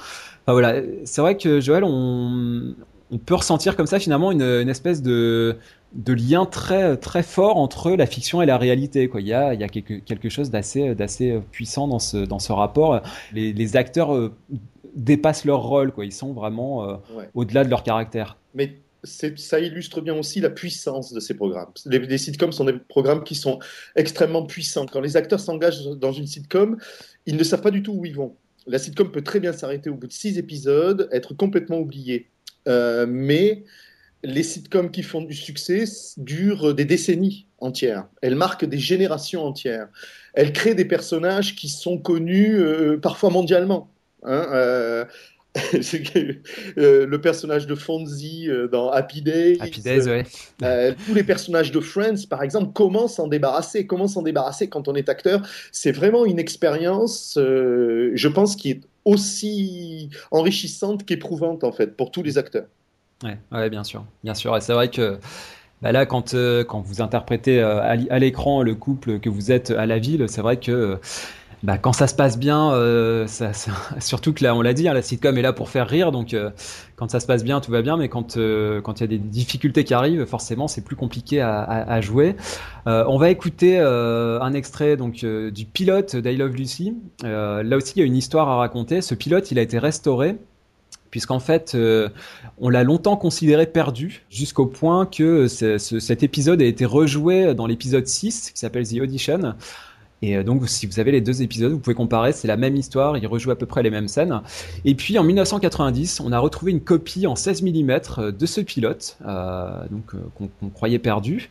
[0.45, 2.75] Enfin voilà, c'est vrai que Joël, on,
[3.11, 5.57] on peut ressentir comme ça finalement une, une espèce de,
[5.95, 9.09] de lien très très fort entre la fiction et la réalité.
[9.09, 9.21] Quoi.
[9.21, 12.39] Il y a, il y a quelque, quelque chose d'assez d'assez puissant dans ce dans
[12.39, 13.01] ce rapport.
[13.33, 14.33] Les, les acteurs euh,
[14.97, 16.05] dépassent leur rôle, quoi.
[16.05, 17.31] Ils sont vraiment euh, ouais.
[17.35, 18.39] au-delà de leur caractère.
[18.55, 21.71] Mais ça illustre bien aussi la puissance de ces programmes.
[21.85, 23.61] Les, les, sitcoms sont des programmes qui sont
[23.95, 24.87] extrêmement puissants.
[24.87, 26.77] Quand les acteurs s'engagent dans une sitcom,
[27.25, 28.35] ils ne savent pas du tout où ils vont.
[28.67, 32.31] La sitcom peut très bien s'arrêter au bout de six épisodes, être complètement oubliée.
[32.67, 33.65] Euh, mais
[34.23, 35.85] les sitcoms qui font du succès
[36.17, 38.09] durent des décennies entières.
[38.23, 39.89] Elles marquent des générations entières.
[40.35, 43.91] Elles créent des personnages qui sont connus euh, parfois mondialement.
[44.25, 45.05] Hein, euh,
[46.77, 49.59] le personnage de Fonzie dans Happy Days.
[49.61, 50.25] Happy Days, ouais.
[50.63, 54.89] Euh, tous les personnages de Friends, par exemple, comment s'en débarrasser Comment s'en débarrasser quand
[54.89, 61.65] on est acteur C'est vraiment une expérience, euh, je pense, qui est aussi enrichissante qu'éprouvante,
[61.65, 62.67] en fait, pour tous les acteurs.
[63.25, 64.05] Ouais, ouais bien sûr.
[64.23, 64.55] Bien sûr.
[64.57, 65.19] Et c'est vrai que
[65.81, 69.71] bah là, quand, euh, quand vous interprétez euh, à l'écran le couple que vous êtes
[69.71, 70.99] à la ville, c'est vrai que
[71.67, 73.51] bah, quand ça se passe bien, euh, ça,
[73.99, 76.33] surtout que là, on l'a dit, hein, la sitcom est là pour faire rire, donc
[76.33, 76.51] euh,
[76.95, 79.09] quand ça se passe bien, tout va bien, mais quand euh, quand il y a
[79.09, 82.37] des difficultés qui arrivent, forcément, c'est plus compliqué à, à, à jouer.
[82.87, 86.97] Euh, on va écouter euh, un extrait donc du pilote d'I Love Lucy.
[87.25, 89.03] là aussi, il y a une histoire à raconter.
[89.03, 90.37] Ce pilote, il a été restauré
[91.11, 92.11] puisqu'en fait, euh,
[92.59, 97.67] on l'a longtemps considéré perdu, jusqu'au point que ce, cet épisode a été rejoué dans
[97.67, 99.55] l'épisode 6, qui s'appelle The Audition.
[100.23, 103.19] Et donc, si vous avez les deux épisodes, vous pouvez comparer, c'est la même histoire,
[103.19, 104.41] il rejoue à peu près les mêmes scènes.
[104.85, 108.01] Et puis, en 1990, on a retrouvé une copie en 16 mm
[108.33, 111.51] de ce pilote, euh, donc qu'on qu croyait perdu.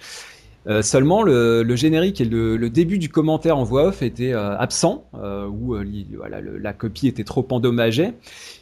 [0.67, 5.06] Euh, seulement, le, générique et le, début du commentaire en voix off étaient euh, absents,
[5.15, 8.13] euh, ou la copie était trop endommagée.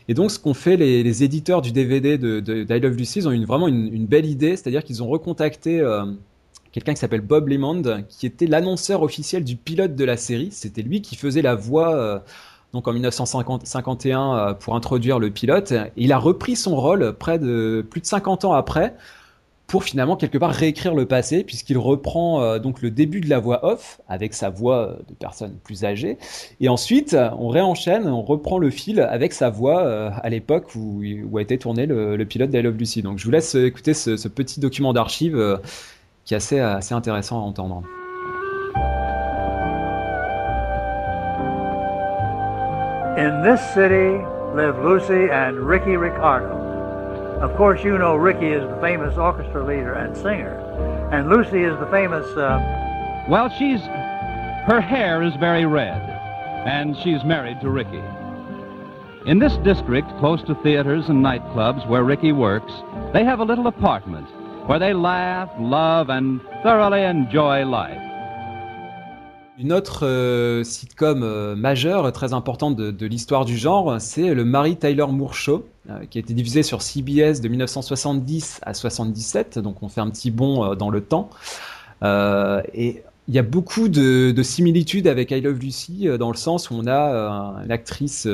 [0.09, 3.45] Et donc, ce qu'ont fait les, éditeurs du DVD de, Love Lucy, ils ont une,
[3.45, 5.81] vraiment une belle idée, c'est-à-dire qu'ils ont recontacté
[6.73, 10.49] quelqu'un qui s'appelle Bob Lemond, qui était l'annonceur officiel du pilote de la série.
[10.51, 11.95] C'était lui qui faisait la voix.
[11.95, 12.19] Euh,
[12.73, 17.37] donc en 1951 euh, pour introduire le pilote, et il a repris son rôle près
[17.37, 18.95] de plus de 50 ans après
[19.67, 23.37] pour finalement quelque part réécrire le passé puisqu'il reprend euh, donc le début de la
[23.37, 26.17] voix off avec sa voix de personne plus âgée
[26.59, 31.37] et ensuite on réenchaîne on reprend le fil avec sa voix à l'époque où, où,
[31.37, 34.27] a été tourné le, pilote d'I Love Lucy donc je vous laisse écouter ce, ce
[34.27, 35.59] petit document d'archives
[36.25, 37.83] qui est assez, assez intéressant à entendre.
[43.17, 44.17] In this city
[44.55, 46.63] live Lucy and Ricky Ricardo,
[47.43, 50.55] Of course, you know Ricky is the famous orchestra leader and singer,
[51.11, 52.25] and Lucy is the famous.
[52.37, 53.25] Uh...
[53.27, 53.81] Well, she's.
[54.65, 56.01] Her hair is very red,
[56.65, 58.01] and she's married to Ricky.
[59.25, 62.71] In this district, close to theaters and nightclubs where Ricky works,
[63.11, 64.27] they have a little apartment
[64.67, 67.99] where they laugh, love, and thoroughly enjoy life.
[69.59, 74.77] Une autre euh, sitcom euh, majeure, très importante de, l'histoire du genre, c'est le Mary
[74.77, 79.83] Tyler Moore Show, euh, qui a été diffusé sur CBS de 1970 à 77, donc
[79.83, 81.29] on fait un petit bond dans le temps.
[82.01, 86.69] Et il y a beaucoup de, de, similitudes avec I Love Lucy dans le sens
[86.69, 88.27] où on a une actrice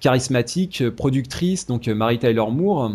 [0.00, 2.92] charismatique, productrice, donc Mary Tyler Moore,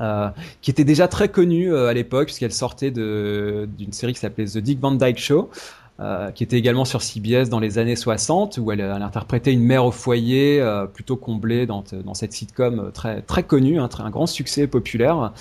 [0.00, 0.28] euh,
[0.62, 4.58] qui était déjà très connue euh, à l'époque puisqu'elle sortait d'une série qui s'appelait The
[4.58, 5.50] Dick Van Dyke Show.
[6.00, 9.62] Euh, qui était également sur CBS dans les années 60, où elle, elle interprétait une
[9.62, 14.02] mère au foyer euh, plutôt comblée dans, dans, cette sitcom très, très connue, un, très,
[14.02, 15.32] un grand succès populaire.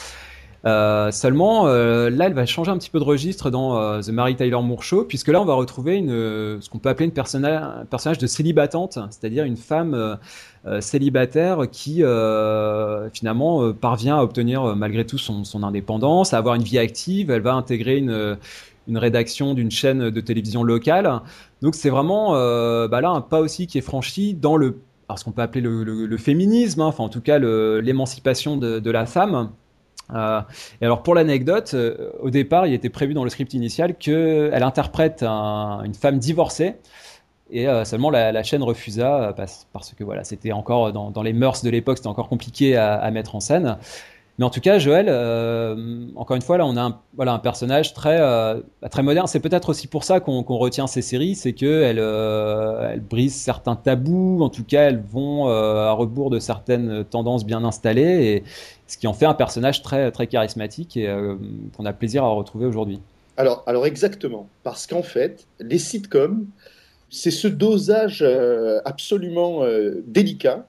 [0.65, 4.09] Euh, seulement, euh, là, elle va changer un petit peu de registre dans euh, The
[4.09, 8.17] Mary Tyler Moore Show, puisque là, on va retrouver ce qu'on peut appeler un personnage
[8.17, 10.17] de célibatante, c'est-à-dire une femme
[10.79, 12.03] célibataire qui
[13.13, 17.31] finalement parvient à obtenir malgré tout son, indépendance, à avoir une vie active.
[17.31, 18.37] Elle va intégrer une,
[18.93, 21.21] rédaction d'une chaîne de télévision locale.
[21.61, 22.31] Donc c'est vraiment
[22.87, 24.77] bah là un pas aussi qui est franchi dans le
[25.11, 29.05] alors ce qu'on peut appeler le, féminisme, hein, enfin en tout cas l'émancipation de, la
[29.05, 29.49] femme.
[30.13, 30.41] Euh,
[30.81, 34.63] et alors pour l'anecdote, euh, au départ, il était prévu dans le script initial qu'elle
[34.63, 36.75] interprète un, une femme divorcée.
[37.53, 41.69] Et euh, seulement la, chaîne refusa parce, que voilà, c'était encore dans, les mœurs de
[41.69, 43.77] l'époque, c'était encore compliqué à, mettre en scène.
[44.41, 47.37] Mais en tout cas, Joël, euh, encore une fois, là, on a un, voilà, un
[47.37, 49.27] personnage très, euh, très moderne.
[49.27, 53.35] C'est peut-être aussi pour ça qu'on qu retient ces séries, c'est qu'elles euh, elles brisent
[53.35, 54.41] certains tabous.
[54.41, 58.43] En tout cas, elles vont à rebours de certaines tendances bien installées, et
[58.87, 61.07] ce qui en fait un personnage très, très charismatique et
[61.77, 62.99] qu'on a plaisir à retrouver aujourd'hui.
[63.37, 66.47] Alors, alors exactement, parce qu'en fait, les sitcoms,
[67.11, 68.25] c'est ce dosage
[68.85, 69.61] absolument
[70.07, 70.65] délicat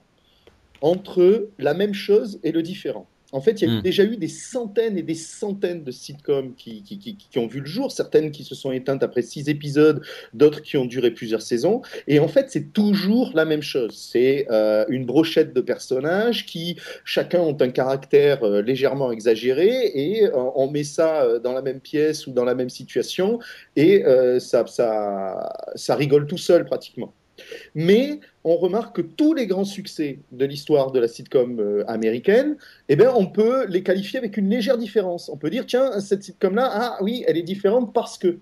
[0.81, 3.07] entre la même chose et le différent.
[3.33, 3.81] En fait, il y a mmh.
[3.81, 7.61] déjà eu des centaines et des centaines de sitcoms qui, qui, qui, qui, ont vu
[7.61, 10.01] le jour, certaines qui se sont éteintes après six épisodes,
[10.33, 11.81] d'autres qui ont duré plusieurs saisons.
[12.07, 13.97] Et en fait, c'est toujours la même chose.
[13.97, 20.25] C'est euh, une brochette de personnages qui, chacun ont un caractère euh, légèrement exagéré et
[20.25, 23.39] euh, on met ça dans la même pièce ou dans la même situation
[23.75, 24.03] et
[24.39, 27.13] ça, ça, ça rigole tout seul pratiquement.
[27.73, 32.57] Mais on remarque que tous les grands succès de l'histoire de la sitcom euh, américaine,
[32.89, 35.29] eh bien, on peut les qualifier avec une légère différence.
[35.29, 38.39] On peut dire, tiens, cette sitcom-là, ah oui, elle est différente parce que.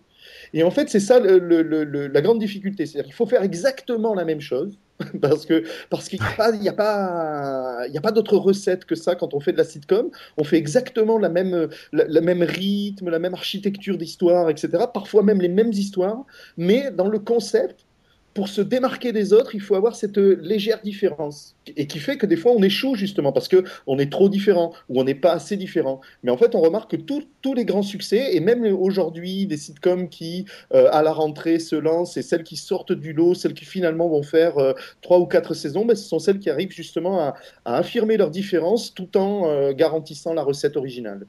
[0.54, 2.86] Et en fait, c'est ça la grande difficulté.
[2.86, 4.78] C'est-à-dire qu'il faut faire exactement la même chose.
[5.20, 6.28] Parce que parce qu'il n'y
[6.70, 9.64] a pas, pas, y a pas d'autre recette que ça quand on fait de la
[9.64, 10.12] sitcom.
[10.38, 14.84] On fait exactement la même, la même rythme, la même architecture d'histoire, etc.
[14.94, 16.24] Parfois même les mêmes histoires,
[16.56, 17.88] mais dans le concept,
[18.34, 21.56] pour se démarquer des autres, il faut avoir cette légère différence.
[21.76, 25.02] Et qui fait que des fois, on échoue justement parce qu'on est trop différent ou
[25.02, 26.02] on n'est pas assez différent.
[26.24, 30.08] Mais en fait, on remarque que tous les grands succès, et même aujourd'hui, des sitcoms
[30.08, 33.66] qui, euh, à la rentrée, se lancent, et celles qui sortent du lot, celles qui
[33.66, 37.20] finalement vont faire euh, trois ou quatre saisons, ben, ce sont celles qui arrivent justement
[37.20, 41.26] à, affirmer leur différence tout en euh, garantissant la recette originale.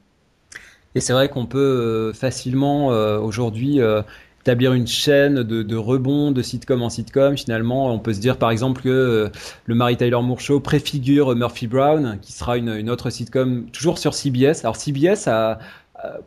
[0.95, 3.79] Et c'est vrai qu'on peut euh, facilement aujourd'hui
[4.43, 7.37] établir une chaîne de, de rebond de sitcom en sitcom.
[7.37, 9.29] Finalement, on peut se dire par exemple que euh,
[9.65, 14.13] le Mary Tyler Moore Show préfigure Murphy Brown, qui sera une, autre sitcom toujours sur
[14.13, 14.63] CBS.
[14.63, 15.27] Alors CBS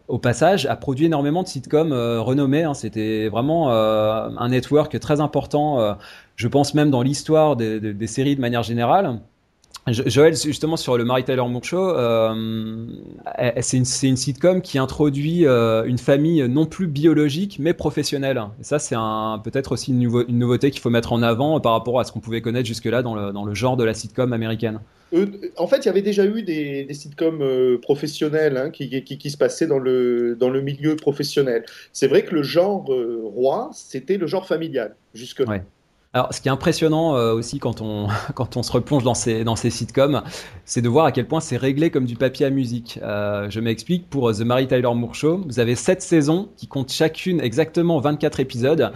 [0.09, 2.65] au passage, a produit énormément de sitcoms euh, renommés.
[2.65, 2.75] Hein.
[2.75, 5.95] C'était vraiment euh, un network très important, euh,
[6.37, 9.21] je pense même dans l'histoire des, séries de manière générale.
[9.89, 12.87] Joël, justement sur le Mary Tyler Moore Show, euh,
[13.61, 18.43] c'est une, une, sitcom qui introduit euh, une famille non plus biologique mais professionnelle.
[18.61, 18.97] Et ça, c'est
[19.45, 22.11] peut-être aussi une, nouveau, une nouveauté qu'il faut mettre en avant par rapport à ce
[22.11, 24.81] qu'on pouvait connaître jusque-là dans le, dans le, genre de la sitcom américaine.
[25.15, 29.19] Euh, en fait, il y avait déjà eu des, des sitcoms professionnels hein, qui, qui,
[29.19, 31.65] qui, se passaient dans le, dans le milieu professionnel.
[31.93, 35.49] C'est vrai que le genre roi, c'était le genre familial jusque-là.
[35.49, 35.63] Ouais.
[36.17, 39.45] Alors, ce qui est impressionnant euh, aussi quand on, quand on se replonge dans ces,
[39.45, 40.23] dans ces sitcoms,
[40.65, 42.99] c'est de voir à quel point c'est réglé comme du papier à musique.
[43.03, 46.91] Euh, je m'explique, pour The Mary Tyler Moore Show, vous avez sept saisons qui comptent
[46.91, 48.93] chacune exactement 24 épisodes,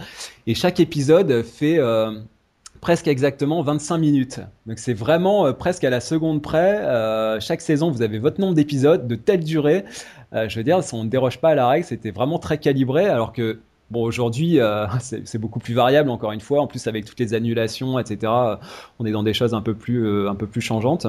[0.47, 2.09] et chaque épisode fait euh,
[2.81, 4.39] presque exactement 25 minutes.
[4.65, 6.79] Donc c'est vraiment euh, presque à la seconde près.
[6.79, 9.85] Euh, chaque saison, vous avez votre nombre d'épisodes de telle durée.
[10.33, 13.05] Euh, je veux dire, on ne déroge pas à la règle, c'était vraiment très calibré,
[13.05, 13.59] alors que
[13.91, 16.61] Bon, aujourd'hui, euh, c'est beaucoup plus variable, encore une fois.
[16.61, 18.31] En plus, avec toutes les annulations, etc.,
[18.99, 21.05] on est dans des choses un peu plus, euh, un peu plus changeantes.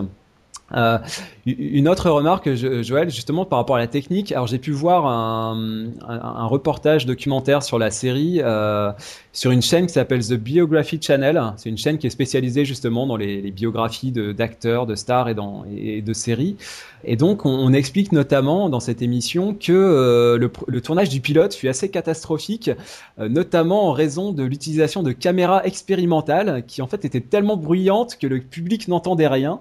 [0.74, 0.98] Euh,
[1.44, 4.30] une autre remarque, Joël, justement par rapport à la technique.
[4.32, 8.92] Alors j'ai pu voir un, un, reportage documentaire sur la série euh,
[9.32, 11.40] sur une chaîne qui s'appelle The Biography Channel.
[11.56, 15.35] C'est une chaîne qui est spécialisée justement dans les, les biographies d'acteurs, de, stars et,
[15.35, 16.56] dans, et de séries.
[17.04, 21.20] Et donc on, on, explique notamment dans cette émission que euh, le, le, tournage du
[21.20, 22.70] pilote fut assez catastrophique,
[23.18, 28.16] euh, notamment en raison de l'utilisation de caméras expérimentales qui en fait étaient tellement bruyantes
[28.18, 29.61] que le public n'entendait rien.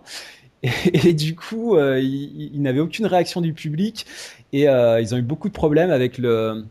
[0.93, 4.05] Et, du coup, euh, ils, il n'avaient aucune réaction du public
[4.53, 6.65] et euh, ils ont eu beaucoup de problèmes avec le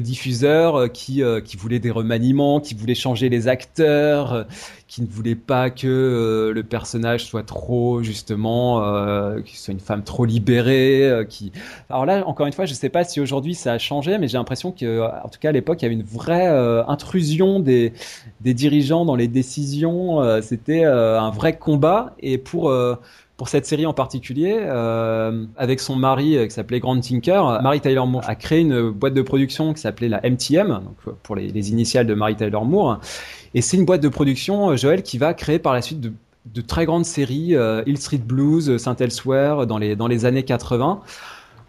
[0.00, 1.22] diffuseur euh, qui,
[1.56, 4.46] voulait des remaniements, qui voulait changer les acteurs,
[4.90, 10.02] qui ne voulait pas que le personnage soit trop justement, euh, qu'il soit une femme
[10.02, 11.24] trop libérée.
[11.28, 11.52] qui...
[11.88, 14.26] Alors là, encore une fois, je ne sais pas si aujourd'hui ça a changé, mais
[14.26, 16.48] j'ai l'impression que, en tout cas à l'époque, il y avait une vraie
[16.88, 17.92] intrusion des,
[18.40, 20.42] dirigeants dans les décisions.
[20.42, 22.72] C'était un vrai combat et pour
[23.40, 27.80] pour cette série en particulier, euh, avec son mari euh, qui s'appelait Grant Tinker, Mary
[27.80, 31.48] Tyler Moore a créé une boîte de production qui s'appelait la MTM, donc pour les,
[31.48, 33.00] les, initiales de Mary Tyler Moore.
[33.54, 36.60] Et c'est une boîte de production, euh, Joël, qui va créer par la suite de,
[36.60, 41.02] très grandes séries, euh, Hill Street Blues, Saint Elsewhere, dans les, dans les années 80.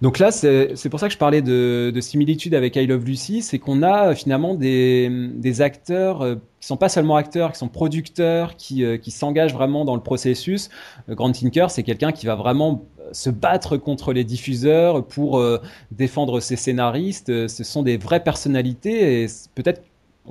[0.02, 3.43] Donc là, c'est pour ça que je parlais de, de similitude avec I Love Lucy,
[3.43, 7.67] c'est qu'on a euh, finalement des, acteurs euh, qui sont pas seulement acteurs, qui sont
[7.67, 10.69] producteurs, qui, euh, s'engagent vraiment dans le processus.
[11.08, 15.43] Grant Tinker, c'est quelqu'un qui va vraiment se battre contre les diffuseurs pour
[15.91, 17.47] défendre ses scénaristes.
[17.47, 19.82] Ce sont des vraies personnalités et peut-être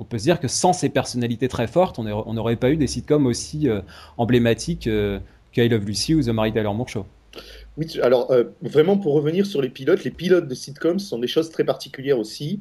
[0.01, 2.87] on peut se dire que sans ces personnalités très fortes, on n'aurait pas eu des
[2.87, 3.69] sitcoms aussi
[4.17, 4.89] emblématiques
[5.53, 7.05] que I Love Lucy ou The Mary Tyler Moore Show.
[7.77, 11.27] Oui, alors euh, vraiment pour revenir sur les pilotes, les pilotes de sitcoms sont des
[11.27, 12.59] choses très particulières aussi.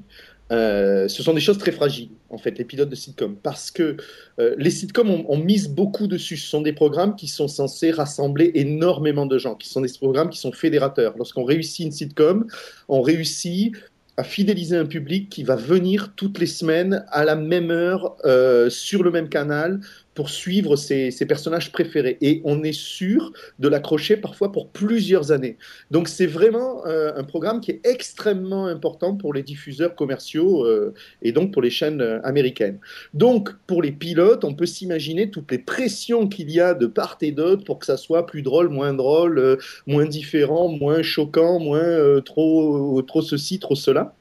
[0.53, 3.97] Euh, ce sont des choses très fragiles, en fait, les pilotes de sitcoms, parce que
[4.41, 6.37] euh, les sitcoms, on, on, mise beaucoup dessus.
[6.37, 10.29] Ce sont des programmes qui sont censés rassembler énormément de gens, qui sont des programmes
[10.29, 11.15] qui sont fédérateurs.
[11.17, 12.49] Lorsqu'on réussit une sitcom,
[12.89, 13.77] on réussit
[14.21, 18.69] à fidéliser un public qui va venir toutes les semaines à la même heure euh,
[18.69, 19.81] sur le même canal
[20.21, 22.19] pour suivre ses, personnages préférés.
[22.21, 25.57] Et on est sûr de l'accrocher parfois pour plusieurs années.
[25.91, 30.93] Donc c'est vraiment euh, un programme qui est extrêmement important pour les diffuseurs commerciaux euh,
[31.23, 32.81] et donc pour les chaînes euh, américaines.
[33.15, 37.17] Donc pour les pilotes, on peut s'imaginer toutes les pressions qu'il y a de part
[37.23, 39.57] et d'autre pour que ça soit plus drôle, moins drôle,
[39.87, 44.15] moins différent, moins choquant, moins trop, trop ceci, trop cela.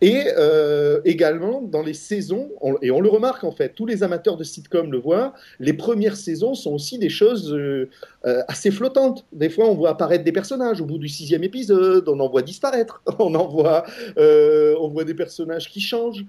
[0.00, 4.02] Et euh, également, dans les saisons, on, et on le remarque en fait, tous les
[4.02, 7.90] amateurs de sitcom le voient, les premières saisons sont aussi des choses euh,
[8.24, 9.26] euh, assez flottantes.
[9.32, 12.42] Des fois, on voit apparaître des personnages au bout du sixième épisode, on en voit
[12.42, 13.84] disparaître, on en voit
[14.16, 16.24] des personnages qui changent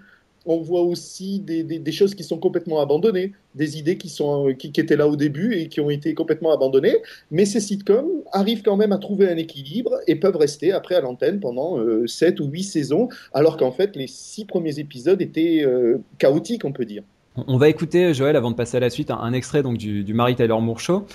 [0.45, 4.95] on voit aussi des, des, choses qui sont complètement abandonnées, des idées euh, qui, étaient
[4.95, 6.97] là au début et qui ont été complètement abandonnées.
[7.29, 11.01] Mais ces sitcoms arrivent quand même à trouver un équilibre et peuvent rester après à
[11.01, 15.63] l'antenne pendant euh, 7 ou 8 saisons, alors qu'en fait les 6 premiers épisodes étaient
[15.63, 17.03] euh, chaotiques, on peut dire.
[17.47, 20.13] On va écouter, Joël, avant de passer à la suite, un, extrait donc, du, du
[20.13, 21.05] Mary Tyler Moore.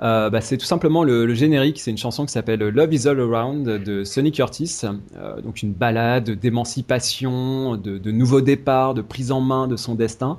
[0.00, 1.80] Euh, bah, c'est tout simplement le, générique.
[1.80, 4.82] C'est une chanson qui s'appelle Love Is All Around de Sonny Curtis.
[5.16, 9.94] Euh, donc une balade d'émancipation, de, de nouveau départ, de prise en main de son
[9.94, 10.38] destin.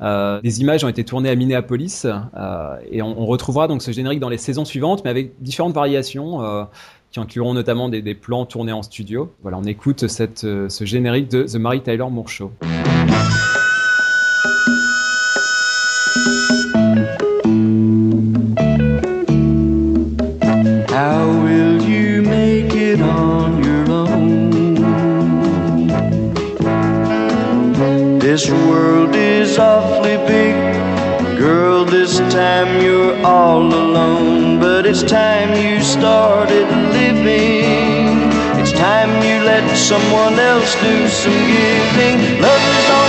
[0.00, 4.20] Euh, les images ont été tournées à Minneapolis euh, et on, retrouvera donc ce générique
[4.20, 6.66] dans les saisons suivantes, mais avec différentes variations.
[7.10, 9.32] Qui incluront notamment des, plans tournés en studio.
[9.40, 12.52] Voilà, on écoute ce générique de The Mary Tyler Moore Show.
[28.50, 30.54] World is awfully big.
[31.36, 34.58] Girl, this time you're all alone.
[34.58, 38.32] But it's time you started living.
[38.58, 42.40] It's time you let someone else do some giving.
[42.40, 43.07] Love is all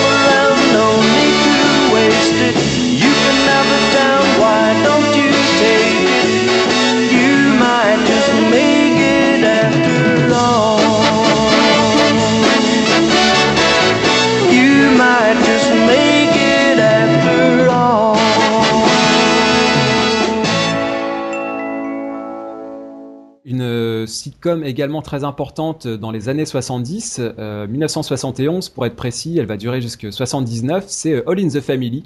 [24.19, 29.57] sitcom également très importante dans les années 70, euh, 1971 pour être précis, elle va
[29.57, 32.03] durer jusqu'à 79, c'est All in the Family,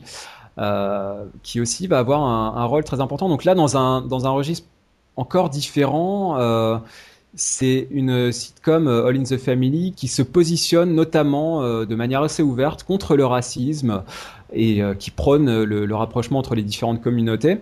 [0.58, 3.30] euh, qui aussi va avoir un, rôle très important.
[3.30, 4.68] Donc là, dans un, dans un registre
[5.16, 6.78] encore différent, euh,
[7.36, 12.22] c'est une sitcom euh, All in the Family qui se positionne notamment euh, de manière
[12.22, 14.04] assez ouverte contre le racisme
[14.54, 17.58] et euh, qui prône le rapprochement entre les différentes communautés.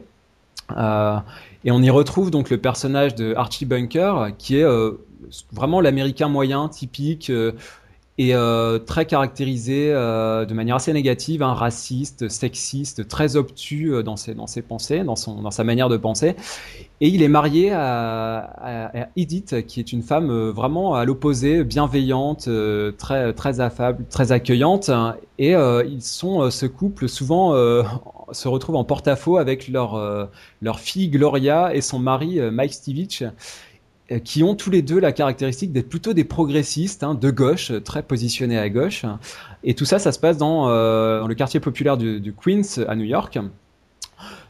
[1.64, 4.66] Et on y retrouve donc le personnage de Archie Bunker, qui est
[5.52, 7.32] vraiment l'américain moyen, typique,
[8.18, 14.04] et euh, très caractérisé euh, de manière assez négative, un raciste, sexiste, très obtus euh,
[14.04, 16.36] dans ses, dans ses pensées, dans, son, dans sa manière de penser.
[17.00, 22.48] Et il est marié à, Edith, qui est une femme vraiment à l'opposé, bienveillante,
[23.00, 24.92] très, très affable, très accueillante.
[25.40, 27.56] Et ils sont, ce couple, souvent
[28.32, 30.30] se retrouve en porte-à-faux avec leur,
[30.62, 33.30] leur fille Gloria et son mari Mike Stivich euh,
[34.20, 38.04] qui ont tous les deux la caractéristique d'être plutôt des progressistes, hein, de gauche, très
[38.04, 39.06] positionnés à gauche.
[39.64, 43.06] Et tout ça, ça se passe dans, euh, le quartier populaire du, Queens à New
[43.06, 43.40] York.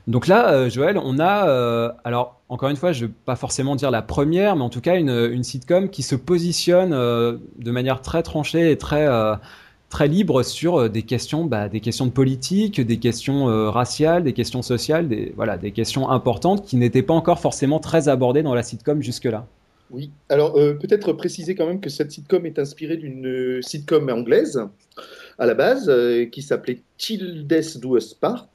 [0.07, 3.75] Donc là, euh, Joël, on a, alors encore une fois, je ne vais pas forcément
[3.75, 8.01] dire la première, mais en tout cas une, une sitcom qui se positionne de manière
[8.01, 9.07] très tranchée et très
[9.91, 14.23] très libre sur euh, des questions, bah, des questions de politique, des questions euh, raciales,
[14.23, 18.41] des questions sociales, des, voilà, des questions importantes qui n'étaient pas encore forcément très abordées
[18.41, 19.45] dans la sitcom jusque-là.
[19.91, 24.65] Oui, alors euh, peut-être préciser quand même que cette sitcom est inspirée d'une sitcom anglaise
[25.37, 25.91] à la base
[26.31, 28.47] qui s'appelait Childes Do Part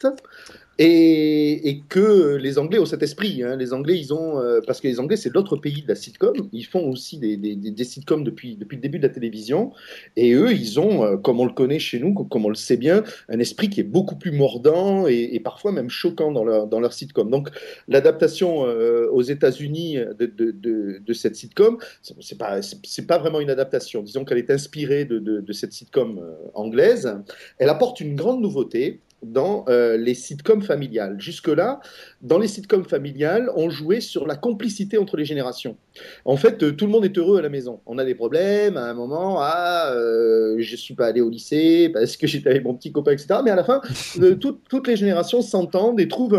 [0.79, 3.43] et, et, que les Anglais ont cet esprit.
[3.43, 3.57] Hein.
[3.57, 6.35] Les Anglais, ils ont, euh, parce que les Anglais, c'est l'autre pays de la sitcom.
[6.53, 9.73] Ils font aussi des, des, des, sitcoms depuis, depuis le début de la télévision.
[10.17, 12.77] Et eux, ils ont, euh, comme on le connaît chez nous, comme on le sait
[12.77, 16.67] bien, un esprit qui est beaucoup plus mordant et, et parfois même choquant dans leur,
[16.67, 17.31] dans leur sitcom.
[17.31, 17.49] Donc,
[17.89, 23.41] l'adaptation euh, aux États-Unis de, de, de, de, cette sitcom, c'est pas, c'est pas vraiment
[23.41, 24.03] une adaptation.
[24.03, 26.21] Disons qu'elle est inspirée de, de, cette sitcom
[26.53, 27.17] anglaise.
[27.59, 29.01] Elle apporte une grande nouveauté
[29.33, 31.17] dans euh, les sitcoms familiales.
[31.19, 31.81] Jusque-là,
[32.23, 35.77] dans les sitcoms familiales, on jouait sur la complicité entre les générations.
[36.25, 37.81] En fait, euh, tout le monde est heureux à la maison.
[37.87, 41.91] On a des problèmes à un moment, ah, euh, je suis pas allé au lycée
[41.93, 43.41] parce que j'étais avec mon petit copain, etc.
[43.45, 43.81] Mais à la fin,
[44.41, 46.39] toutes les générations s'entendent et trouvent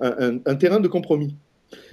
[0.00, 1.36] un terrain de compromis.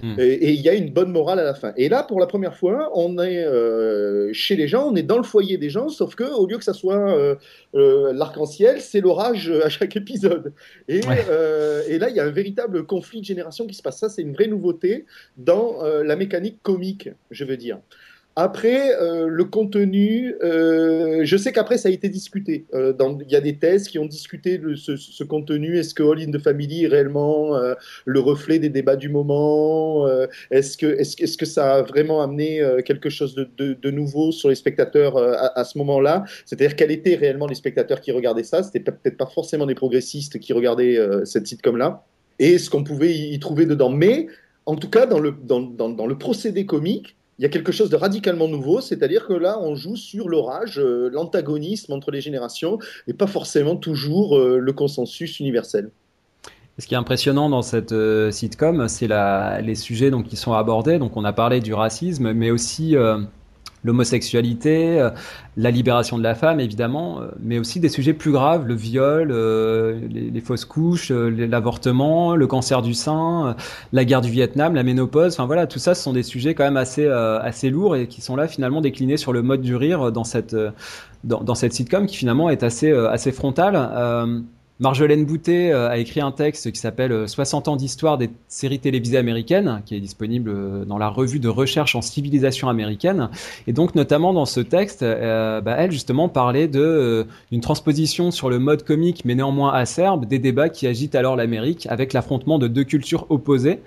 [0.02, 0.14] Hmm.
[0.18, 1.72] Et il y a une bonne morale à la fin.
[1.76, 5.16] Et là, pour la première fois, on est euh, chez les gens, on est dans
[5.16, 7.34] le foyer des gens, sauf que au lieu que ça soit euh,
[7.74, 10.52] euh, l'arc-en-ciel, c'est l'orage à chaque épisode.
[10.88, 13.98] Et, et là, il y a un véritable conflit de génération qui se passe.
[13.98, 15.06] Ça, c'est une vraie nouveauté
[15.36, 17.78] dans la mécanique comique, je veux dire.
[18.36, 22.66] Après, euh, le contenu, euh, je sais qu'après ça a été discuté.
[22.74, 22.92] Euh,
[23.24, 25.78] il y a des thèses qui ont discuté de ce, contenu.
[25.78, 27.56] Est-ce que All in the Family est réellement
[28.04, 30.06] le reflet des débats du moment
[30.50, 34.56] Est-ce que, est -ce, que ça a vraiment amené quelque chose de, nouveau sur les
[34.56, 36.24] spectateurs à, à, ce moment-là?
[36.44, 38.62] C'est-à-dire quels étaient réellement les spectateurs qui regardaient ça?
[38.62, 42.04] C'était peut-être pas forcément des progressistes qui regardaient cette sitcom-là.
[42.38, 43.90] Et ce qu'on pouvait y, trouver dedans?
[43.90, 44.26] Mais
[44.66, 47.72] en tout cas, dans le, dans, dans, dans le procédé comique, il y a quelque
[47.72, 52.20] chose de radicalement nouveau, c'est-à-dire que là, on joue sur l'orage, euh, l'antagonisme entre les
[52.20, 52.78] générations,
[53.08, 55.90] et pas forcément toujours euh, le consensus universel.
[56.78, 59.08] Ce qui est impressionnant dans cette euh, sitcom, c'est
[59.62, 60.98] les sujets donc, qui sont abordés.
[60.98, 62.96] Donc, on a parlé du racisme, mais aussi
[63.84, 65.10] l'homosexualité, euh,
[65.56, 69.30] la libération de la femme évidemment, euh, mais aussi des sujets plus graves, le viol,
[69.30, 73.54] euh, les, fausses couches, l'avortement, le cancer du sein,
[73.92, 75.34] la guerre du Vietnam, la ménopause.
[75.34, 78.20] Enfin voilà, tout ça, ce sont des sujets quand même assez assez lourds et qui
[78.20, 80.56] sont là finalement déclinés sur le mode du rire dans cette
[81.24, 84.44] dans, cette sitcom qui finalement est assez assez frontale.
[84.80, 88.80] Marjolaine Boutet euh, a écrit un texte qui s'appelle 60 euh, ans d'histoire des séries
[88.80, 93.30] télévisées américaines, qui est disponible euh, dans la revue de recherche en civilisation américaine.
[93.68, 98.58] Et donc, notamment dans ce texte, bah, elle justement parlait de d'une transposition sur le
[98.58, 102.84] mode comique, mais néanmoins acerbe, des débats qui agitent alors l'Amérique avec l'affrontement de deux
[102.84, 103.80] cultures opposées.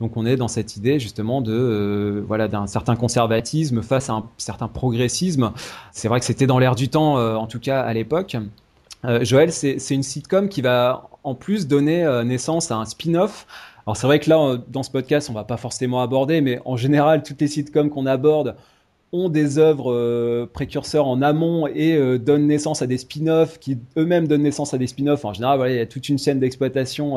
[0.00, 4.24] Donc on est dans cette idée justement de voilà d'un certain conservatisme face à un
[4.38, 5.52] certain progressisme.
[5.92, 8.36] C'est vrai que c'était dans l'air du temps, en tout cas à l'époque.
[9.04, 13.46] Euh, Joël, c'est une sitcom qui va en plus donner euh, naissance à un spin-off.
[13.86, 16.76] Alors c'est vrai que là, dans ce podcast, on va pas forcément aborder, mais en
[16.76, 18.56] général, toutes les sitcoms qu'on aborde
[19.12, 24.28] ont des œuvres euh, précurseurs en amont et donnent naissance à des spin-offs qui eux-mêmes
[24.28, 25.24] donnent naissance à des spin-offs.
[25.24, 27.16] En général, il y a toute une chaîne d'exploitation.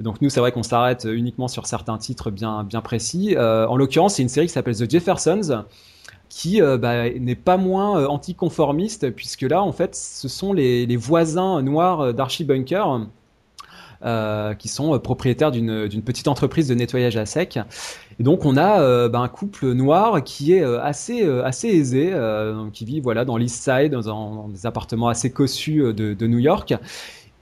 [0.00, 3.36] donc nous, c'est vrai qu'on s'arrête uniquement sur certains titres bien, bien précis.
[3.38, 5.64] en l'occurrence, c'est une série qui s'appelle The Jeffersons
[6.32, 10.96] qui euh, bah, n'est pas moins euh, anticonformiste, puisque là, en fait, ce sont les,
[10.96, 13.06] voisins noirs d'Archie Bunker.
[14.04, 17.60] Euh, qui sont propriétaires d'une petite entreprise de nettoyage à sec.
[18.18, 22.12] Et donc on a bah, un couple noir qui est assez assez aisé,
[22.72, 26.74] qui vit voilà dans l'East Side, dans, des appartements assez cossus de, de New York,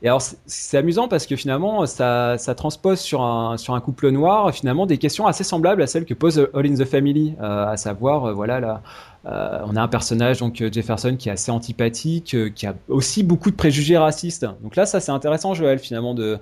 [0.03, 4.99] et alors c'est amusant parce que finalement ça, transpose sur un, couple noir finalement des
[4.99, 8.33] questions assez semblables à celles que pose All in the Family, euh, à savoir euh,
[8.33, 8.83] voilà là,
[9.27, 13.51] euh, on a un personnage donc Jefferson qui est assez antipathique, qui a aussi beaucoup
[13.51, 14.47] de préjugés racistes.
[14.63, 16.39] Donc là ça c'est intéressant Joël finalement de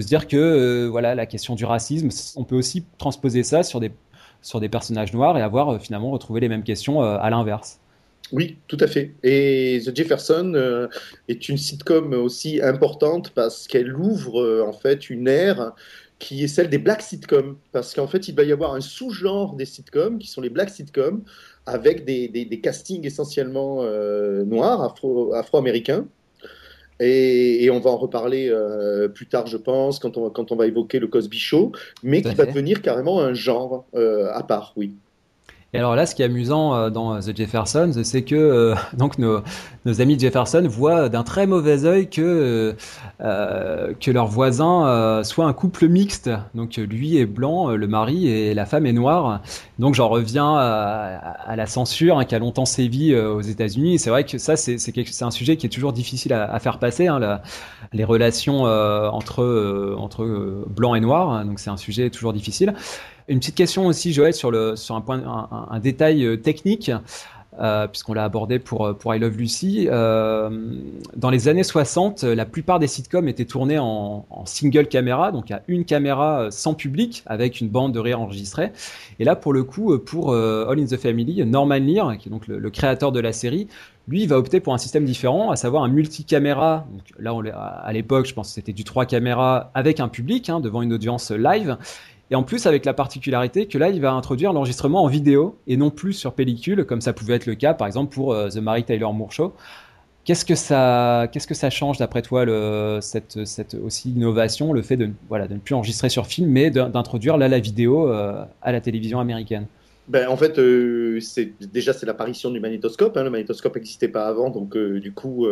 [0.00, 3.80] se dire que euh, voilà la question du racisme, on peut aussi transposer ça sur
[3.80, 7.80] des personnages noirs et avoir euh, finalement retrouvé les mêmes questions euh, à l'inverse.
[8.32, 9.12] Oui, tout à fait.
[9.22, 10.88] Et The Jefferson euh,
[11.28, 15.72] est une sitcom aussi importante parce qu'elle ouvre en fait une ère
[16.18, 17.56] qui est celle des black sitcoms.
[17.72, 20.70] Parce qu'en fait, il va y avoir un sous-genre des sitcoms qui sont les black
[20.70, 21.22] sitcoms
[21.66, 23.84] avec des, des, des castings essentiellement
[24.44, 26.06] noirs, afro, afro-américains.
[26.98, 30.56] Et, et, on va en reparler euh, plus tard, je pense, quand on, quand on
[30.56, 31.72] va évoquer le Cosby Show,
[32.02, 34.94] mais qui va devenir carrément un genre euh, à part, oui.
[35.72, 39.18] Et alors là, ce qui est amusant euh, dans The Jeffersons, c'est que euh, donc
[39.18, 39.40] nos,
[39.84, 42.76] nos, amis Jefferson voient d'un très mauvais œil que
[43.20, 46.30] euh, que leur voisin euh, soit un couple mixte.
[46.54, 49.42] Donc lui est blanc, le mari et la femme est noire.
[49.78, 53.98] Donc j'en reviens à, à, la censure hein, qui a longtemps sévi aux États-Unis.
[53.98, 57.08] C'est vrai que ça, c'est un sujet qui est toujours difficile à, à faire passer.
[57.08, 57.40] Hein,
[57.92, 61.44] les relations entre entre blanc et noir.
[61.44, 62.74] Donc c'est un sujet toujours difficile.
[63.28, 66.92] Une petite question aussi, Joël, sur, le, sur un, point, un, un détail euh, technique.
[67.58, 69.88] Euh, puisqu'on l'a abordé pour, pour I Love Lucy.
[69.90, 70.50] Euh,
[71.16, 75.62] dans les années 60, la plupart des sitcoms étaient tournés en, single caméra, donc à
[75.66, 78.72] une caméra sans public, avec une bande de rire enregistrée.
[79.18, 82.30] Et là, pour le coup, pour euh, All in the Family, Norman Lear, qui est
[82.30, 83.68] donc le, créateur de la série,
[84.06, 86.86] lui, il va opter pour un système différent, à savoir un multicaméra.
[86.92, 90.60] Donc là, à l'époque, je pense que c'était du 3 caméras avec un public, hein,
[90.60, 91.76] devant une audience live.
[92.30, 95.76] Et en plus, avec la particularité que là, il va introduire l'enregistrement en vidéo et
[95.76, 98.56] non plus sur pellicule, comme ça pouvait être le cas, par exemple, pour euh, The
[98.56, 99.54] Mary Taylor Moore Show.
[100.24, 102.44] Qu'est-ce que ça, qu'est-ce que ça change d'après toi,
[103.00, 106.68] cette, cette aussi innovation, le fait de, voilà, de ne plus enregistrer sur film, mais
[106.70, 109.66] d'introduire là la vidéo euh, à la télévision américaine?
[110.08, 111.20] Ben, en fait, euh,
[111.60, 113.16] déjà c'est l'apparition du magnétoscope.
[113.16, 113.22] Hein.
[113.22, 115.46] Le magnétoscope n'existait pas avant, donc du coup,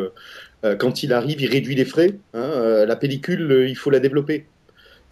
[0.81, 2.19] quand il arrive, il réduit les frais.
[2.33, 2.85] Hein.
[2.85, 4.47] la pellicule, il faut la développer.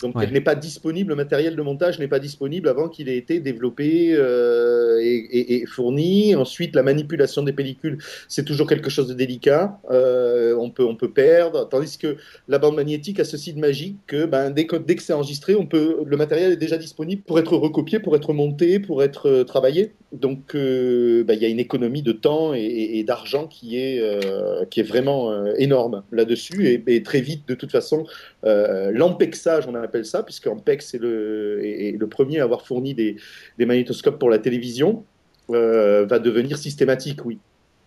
[0.03, 0.25] Donc, ouais.
[0.25, 3.41] elle n'est pas disponible, le matériel de montage n'est pas disponible avant qu'il ait été
[3.41, 6.35] développé euh, et, et, et, fourni.
[6.35, 7.99] Ensuite, la manipulation des pellicules,
[8.29, 9.79] c'est toujours quelque chose de délicat.
[9.91, 11.69] Euh, on, peut, on peut perdre.
[11.69, 12.17] Tandis que
[12.49, 15.55] la bande magnétique a ceci de magique que ben, dès que, dès que c'est enregistré,
[15.55, 19.29] on peut, le matériel est déjà disponible pour être recopié, pour être monté, pour être
[19.29, 19.93] euh, travaillé.
[20.13, 24.65] Donc, euh, ben, il y a une économie de temps et, d'argent qui, est euh,
[24.85, 26.83] vraiment euh, énorme là-dessus.
[26.87, 28.05] Et, très vite, de toute façon,
[28.45, 33.17] l'empexage, on appelle ça, puisque Ampex est le, premier à avoir fourni des,
[33.59, 35.05] magnétoscopes pour la télévision,
[35.49, 37.39] va devenir systématique, oui.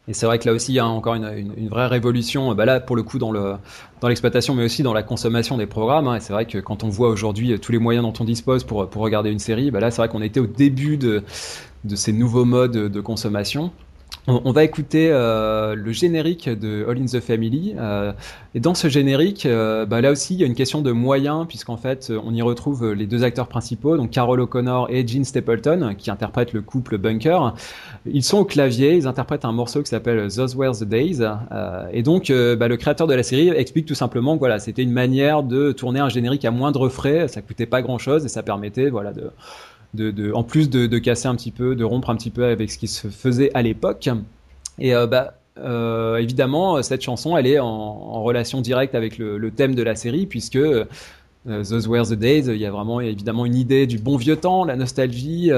[0.07, 2.65] Et c'est vrai que là aussi, il y a encore une, une, vraie révolution, bah
[2.65, 3.55] là, pour le coup, dans, le,
[4.01, 6.07] dans l'exploitation, mais aussi dans la consommation des programmes.
[6.07, 6.17] Hein.
[6.17, 8.87] Et c'est vrai que quand on voit aujourd'hui tous les moyens dont on dispose pour,
[8.87, 11.23] pour regarder une série, bah là, c'est vrai qu'on était au début de,
[11.85, 13.71] de ces nouveaux modes de consommation.
[14.27, 17.75] On, va écouter euh, le générique de All in the Family.
[17.77, 18.11] Euh,
[18.55, 21.45] et dans ce générique, euh, bah là aussi, il y a une question de moyens,
[21.47, 25.93] puisqu'en fait, on y retrouve les deux acteurs principaux, donc Carol O'Connor et Gene Stapleton,
[25.95, 27.53] qui interprètent le couple Bunker.
[28.07, 31.21] Ils sont au clavier, ils interprètent un morceau qui s'appelle Those Were the Days.
[31.93, 34.91] et donc, bah, le créateur de la série explique tout simplement que voilà, c'était une
[34.91, 38.89] manière de tourner un générique à moindre frais, ça coûtait pas grand-chose et ça permettait
[38.89, 39.29] voilà, de
[40.33, 42.87] en plus de, casser un petit peu, de rompre un petit peu avec ce qui
[42.87, 44.09] se faisait à l'époque.
[44.79, 49.75] Et euh, bah, euh, évidemment, cette chanson, elle est en, relation directe avec le, thème
[49.75, 50.85] de la série, puisque euh,
[51.45, 54.65] Those Were the Days, il y a vraiment évidemment une idée du bon vieux temps,
[54.65, 55.51] la nostalgie.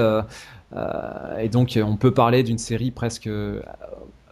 [1.40, 3.28] Et donc, on peut parler d'une série presque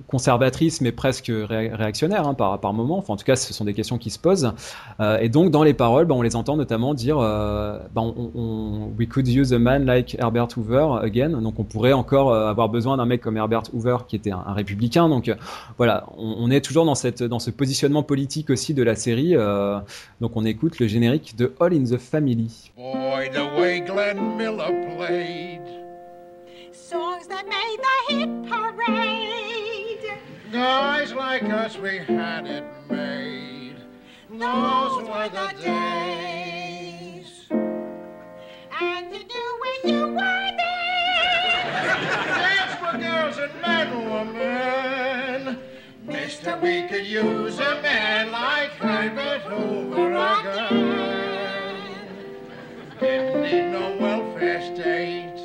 [0.09, 2.99] conservatrice mais presque ré réactionnaire hein, par, par moment.
[2.99, 4.53] Enfin, en tout cas, ce sont des questions qui se posent.
[5.01, 8.31] Euh, et donc, dans les paroles, bah, on les entend notamment dire euh, bah, on,
[8.35, 11.31] on, We could use a man like Herbert Hoover again.
[11.31, 14.43] Donc, on pourrait encore euh, avoir besoin d'un mec comme Herbert Hoover qui était un,
[14.47, 15.09] un républicain.
[15.09, 15.31] Donc,
[15.77, 19.35] voilà, on, on, est toujours dans, cette, dans ce positionnement politique aussi de la série.
[20.21, 22.73] donc, on écoute le générique de All in the Family.
[22.77, 25.63] Boy, the way Glenn Miller played.
[26.73, 29.56] Songs that made the hit parade.
[30.57, 33.77] Guys like us, we had it made.
[34.31, 37.45] Those were the days.
[38.81, 41.77] And you knew when you were there.
[42.25, 45.59] Dance for girls and men were men.
[46.07, 51.77] Mister, we could use a man like Herbert Hoover again.
[52.99, 55.36] Didn't need no welfare state.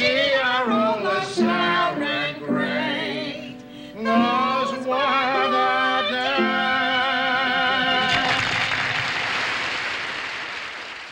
[0.00, 3.58] Gee, I roll a sour and great.
[3.96, 5.79] Those were the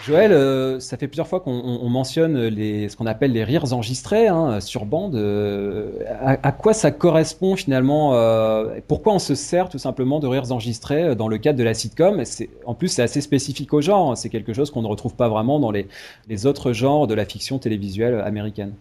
[0.09, 3.73] Joël, euh, ça fait plusieurs fois qu'on on- on mentionne ce qu'on appelle les rires
[3.75, 5.15] enregistrés hein, sur bande.
[5.15, 5.91] Euh,
[6.21, 11.15] à, quoi ça correspond finalement euh, Pourquoi on se sert tout simplement de rires enregistrés
[11.15, 12.23] dans le cadre de la sitcom?
[12.65, 14.17] En plus, c'est assez spécifique au genre.
[14.17, 15.87] C'est quelque chose qu'on ne retrouve pas vraiment dans les,
[16.29, 18.73] les autres genres de la fiction télévisuelle américaine.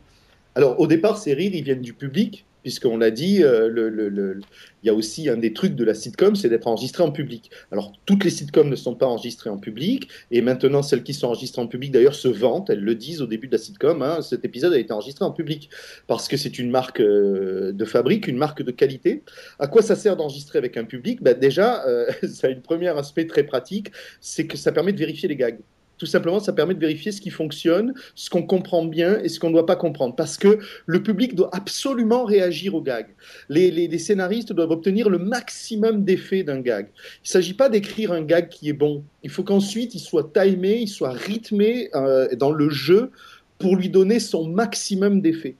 [0.55, 4.41] Alors, au départ, ces rires, ils viennent du public, puisqu'on l'a dit, euh,
[4.84, 7.49] il y a aussi un des trucs de la sitcom, c'est d'être enregistré en public.
[7.72, 11.28] Alors, toutes les sitcoms ne sont pas enregistrées en public, et maintenant, celles qui sont
[11.28, 14.22] enregistrées en public, d'ailleurs, se vantent, elles le disent au début de la sitcom, hein,
[14.22, 15.70] cet épisode a été enregistré en public,
[16.07, 19.24] parce que c'est une marque euh, de fabrique, une marque de qualité.
[19.59, 21.24] À quoi ça sert d'enregistrer avec un public?
[21.24, 24.99] Ben, Déjà, euh, ça a un premier aspect très pratique, c'est que ça permet de
[24.99, 25.59] vérifier les gags.
[25.97, 29.39] Tout simplement, ça permet de vérifier ce qui fonctionne, ce qu'on comprend bien et ce
[29.39, 30.15] qu'on ne doit pas comprendre.
[30.15, 33.07] Parce que le public doit absolument réagir au gag.
[33.49, 36.87] Les, scénaristes doivent obtenir le maximum d'effets d'un gag.
[36.95, 39.03] Il ne s'agit pas d'écrire un gag qui est bon.
[39.23, 43.11] Il faut qu'ensuite il soit timé, il soit rythmé euh, dans le jeu
[43.57, 45.55] pour lui donner son maximum d'effets.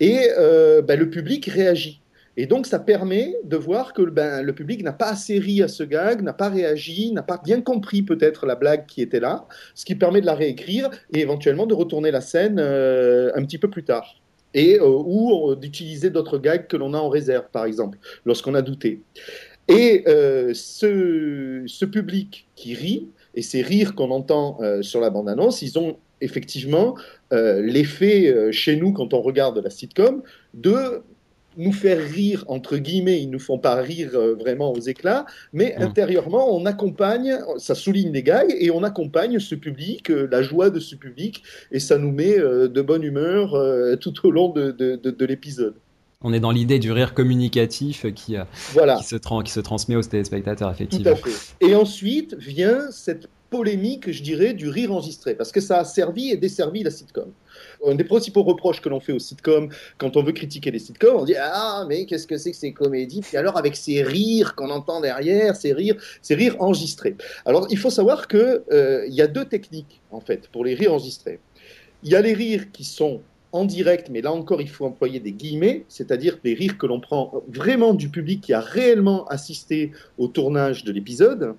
[0.00, 2.00] Et euh, ben, le public réagit.
[2.40, 5.66] Et donc, ça permet de voir que ben, le public n'a pas assez ri à
[5.66, 9.48] ce gag, n'a pas réagi, n'a pas bien compris peut-être la blague qui était là,
[9.74, 13.58] ce qui permet de la réécrire et éventuellement de retourner la scène euh, un petit
[13.58, 14.20] peu plus tard.
[14.54, 18.54] Et, euh, ou euh, d'utiliser d'autres gags que l'on a en réserve, par exemple, lorsqu'on
[18.54, 19.02] a douté.
[19.66, 25.98] Et ce, public qui rit, et ces rires qu'on entend sur la bande-annonce, ils ont
[26.20, 26.94] effectivement
[27.32, 30.22] l'effet chez nous, quand on regarde la sitcom,
[30.54, 31.02] de
[31.58, 35.26] nous faire rire, entre guillemets, ils ne nous font pas rire euh, vraiment aux éclats,
[35.52, 35.82] mais Mm.
[35.82, 40.70] intérieurement, on accompagne, ça souligne les gags, et on accompagne ce public, euh, la joie
[40.70, 41.42] de ce public,
[41.72, 43.52] et ça nous met euh, de bonne humeur
[44.00, 45.74] tout au long de, de- de- de l'épisode.
[46.22, 48.36] On est dans l'idée du rire communicatif qui,
[48.72, 48.96] Voilà.
[48.96, 51.12] qui, se, tran- qui se transmet aux téléspectateurs, Tout effectivement.
[51.12, 51.30] à fait.
[51.66, 56.30] Et ensuite vient cette polémique, je dirais, du rire enregistré, parce que ça a servi
[56.30, 57.30] et desservi la sitcom.
[57.86, 59.68] Un des principaux reproches que l'on fait aux sitcoms,
[59.98, 62.72] quand on veut critiquer les sitcoms, on dit Ah, mais qu'est-ce que c'est que ces
[62.72, 63.20] comédies?
[63.20, 67.16] Puis alors, avec ces rires qu'on entend derrière, ces rires, ces rires enregistrés.
[67.46, 70.92] Alors, il faut savoir qu'il il y a deux techniques, en fait, pour les rires
[70.92, 71.40] enregistrés.
[72.02, 73.20] Il y a les rires qui sont
[73.52, 77.00] en direct, mais là encore, il faut employer des guillemets, c'est-à-dire des rires que l'on
[77.00, 81.54] prend vraiment du public qui a réellement assisté au tournage de l'épisode.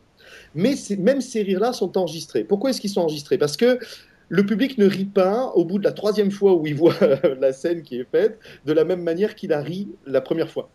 [0.54, 2.44] Mais même ces rires-là sont enregistrés.
[2.44, 3.38] Pourquoi est-ce qu'ils sont enregistrés?
[3.38, 3.80] Parce que
[4.30, 6.96] le public ne rit pas au bout de la troisième fois où il voit
[7.40, 10.70] la scène qui est faite de la même manière qu'il a ri la première fois.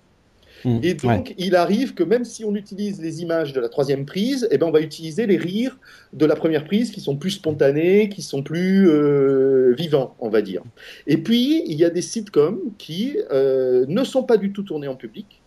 [0.64, 4.06] Mm, Et donc, il arrive que même si on utilise les images de la troisième
[4.06, 5.78] prise, eh ben, on va utiliser les rires
[6.12, 10.42] de la première prise qui sont plus spontanés, qui sont plus euh, vivants, on va
[10.42, 10.62] dire.
[11.06, 14.88] Et puis, il y a des sitcoms qui euh, ne sont pas du tout tournés
[14.88, 15.42] en public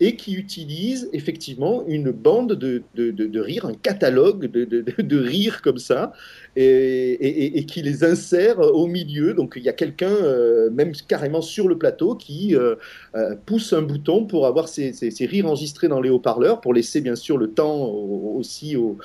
[0.00, 5.78] et qui utilisent effectivement une bande de, de, de, rires, un catalogue de, rires comme
[5.78, 6.12] ça,
[6.56, 9.34] et, qui les insère au milieu.
[9.34, 12.76] Donc il y a quelqu'un, euh, même carrément sur le plateau, qui euh,
[13.14, 17.16] euh, pousse un bouton pour avoir ces, rires enregistrés dans les haut-parleurs, pour laisser bien
[17.16, 18.96] sûr le temps au- aussi aux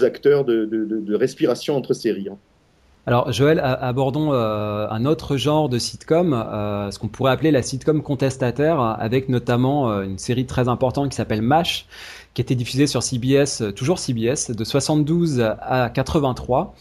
[0.00, 2.36] acteurs de respiration entre ces rires.
[3.06, 7.60] Alors Joël, abordons euh, un autre genre de sitcom, euh, ce qu'on pourrait appeler la
[7.60, 11.86] sitcom contestataire, avec notamment euh, une série très importante qui s'appelle MASH,
[12.32, 16.74] qui était diffusée sur CBS, euh, toujours CBS, de 72 à 83.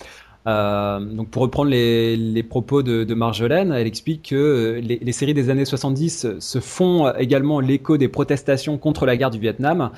[0.48, 5.00] Euh, donc pour reprendre les, les propos de, de Marjolaine, elle explique que euh, les,
[5.00, 9.40] les séries des années 70 se font également l'écho des protestations contre la guerre du
[9.40, 9.92] Vietnam,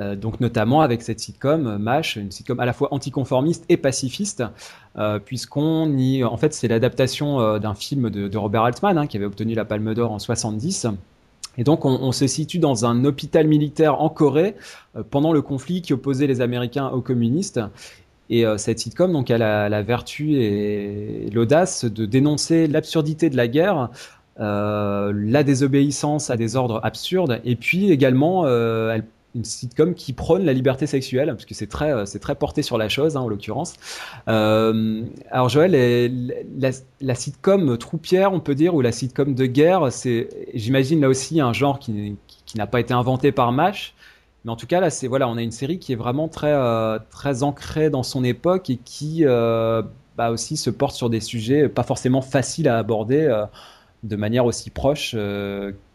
[0.00, 4.42] euh, donc notamment avec cette sitcom MASH, une sitcom à la fois anticonformiste et pacifiste,
[4.96, 9.16] euh, puisqu'on y, en fait, c'est l'adaptation euh, d'un film de, Robert Altman hein, qui
[9.16, 10.86] avait obtenu la Palme d'Or en 70.
[11.56, 14.56] Et donc, on, se situe dans un hôpital militaire en Corée
[14.96, 17.60] euh, pendant le conflit qui opposait les Américains aux communistes.
[18.30, 23.90] Et cette sitcom, a la, vertu et l'audace de dénoncer l'absurdité de la guerre,
[24.38, 29.04] la désobéissance à des ordres absurdes, et puis également, elle
[29.34, 32.62] une sitcom qui prône la liberté sexuelle, parce que c'est très, euh, c'est très porté
[32.62, 33.74] sur la chose, hein, en l'occurrence.
[34.28, 35.72] Euh, alors Joël,
[37.00, 41.40] la, sitcom troupière, on peut dire, ou la sitcom de guerre, c'est, j'imagine là aussi
[41.40, 42.16] un genre qui,
[42.46, 43.94] qui, n'a pas été inventé par MASH,
[44.44, 46.52] mais en tout cas là, c'est voilà, on a une série qui est vraiment très,
[46.52, 51.68] euh, très ancrée dans son époque et qui bah, aussi se porte sur des sujets
[51.68, 53.44] pas forcément faciles à aborder
[54.04, 55.16] de manière aussi proche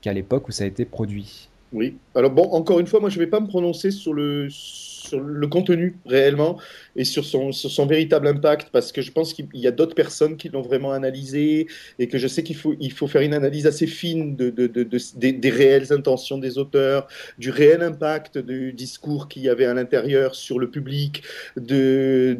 [0.01, 1.48] qu'à l'époque où ça a été produit.
[1.71, 1.97] Oui.
[2.15, 5.19] Alors bon, encore une fois, moi je ne vais pas me prononcer sur le, sur
[5.19, 6.57] le contenu réellement
[6.95, 10.35] et sur son, son véritable impact parce que je pense qu'il y a d'autres personnes
[10.35, 11.67] qui l'ont vraiment analysé
[11.99, 14.65] et que je sais qu'il faut, il faut faire une analyse assez fine de, de,
[14.65, 17.07] de, de- des, réelles intentions des auteurs,
[17.37, 21.21] du réel impact du discours qu'il y avait à l'intérieur sur le public,
[21.55, 22.35] de,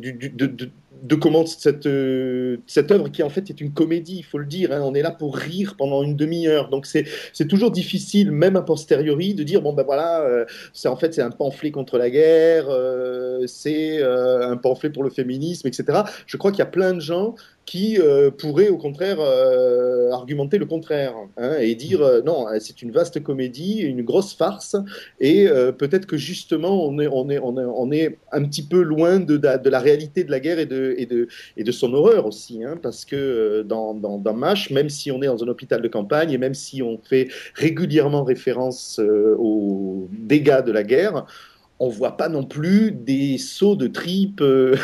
[1.02, 4.46] de, comment cette, euh, cette œuvre qui en fait est une comédie, il faut le
[4.46, 8.56] dire, hein, on est là pour rire pendant une demi-heure, donc c'est toujours difficile, même
[8.56, 11.98] a posteriori, de dire bon ben voilà, euh, c'est en fait c'est un pamphlet contre
[11.98, 16.04] la guerre, euh, c'est un pamphlet pour le féminisme, etc.
[16.26, 17.36] Je crois qu'il y a plein de gens
[17.70, 22.82] qui euh, pourraient au contraire euh, argumenter le contraire hein, et dire euh, non, c'est
[22.82, 24.76] une vaste comédie, une grosse farce,
[25.20, 29.20] et euh, peut-être que justement on est, on, est, on, est, un petit peu loin
[29.20, 32.26] de, de, la réalité de la guerre et de, et de, et de son horreur
[32.26, 35.48] aussi, hein, parce que euh, dans, dans, dans MASH, même si on est dans un
[35.48, 40.82] hôpital de campagne et même si on fait régulièrement référence euh, aux dégâts de la
[40.82, 41.28] guerre,
[41.80, 44.76] on voit pas non plus des sauts de tripes euh,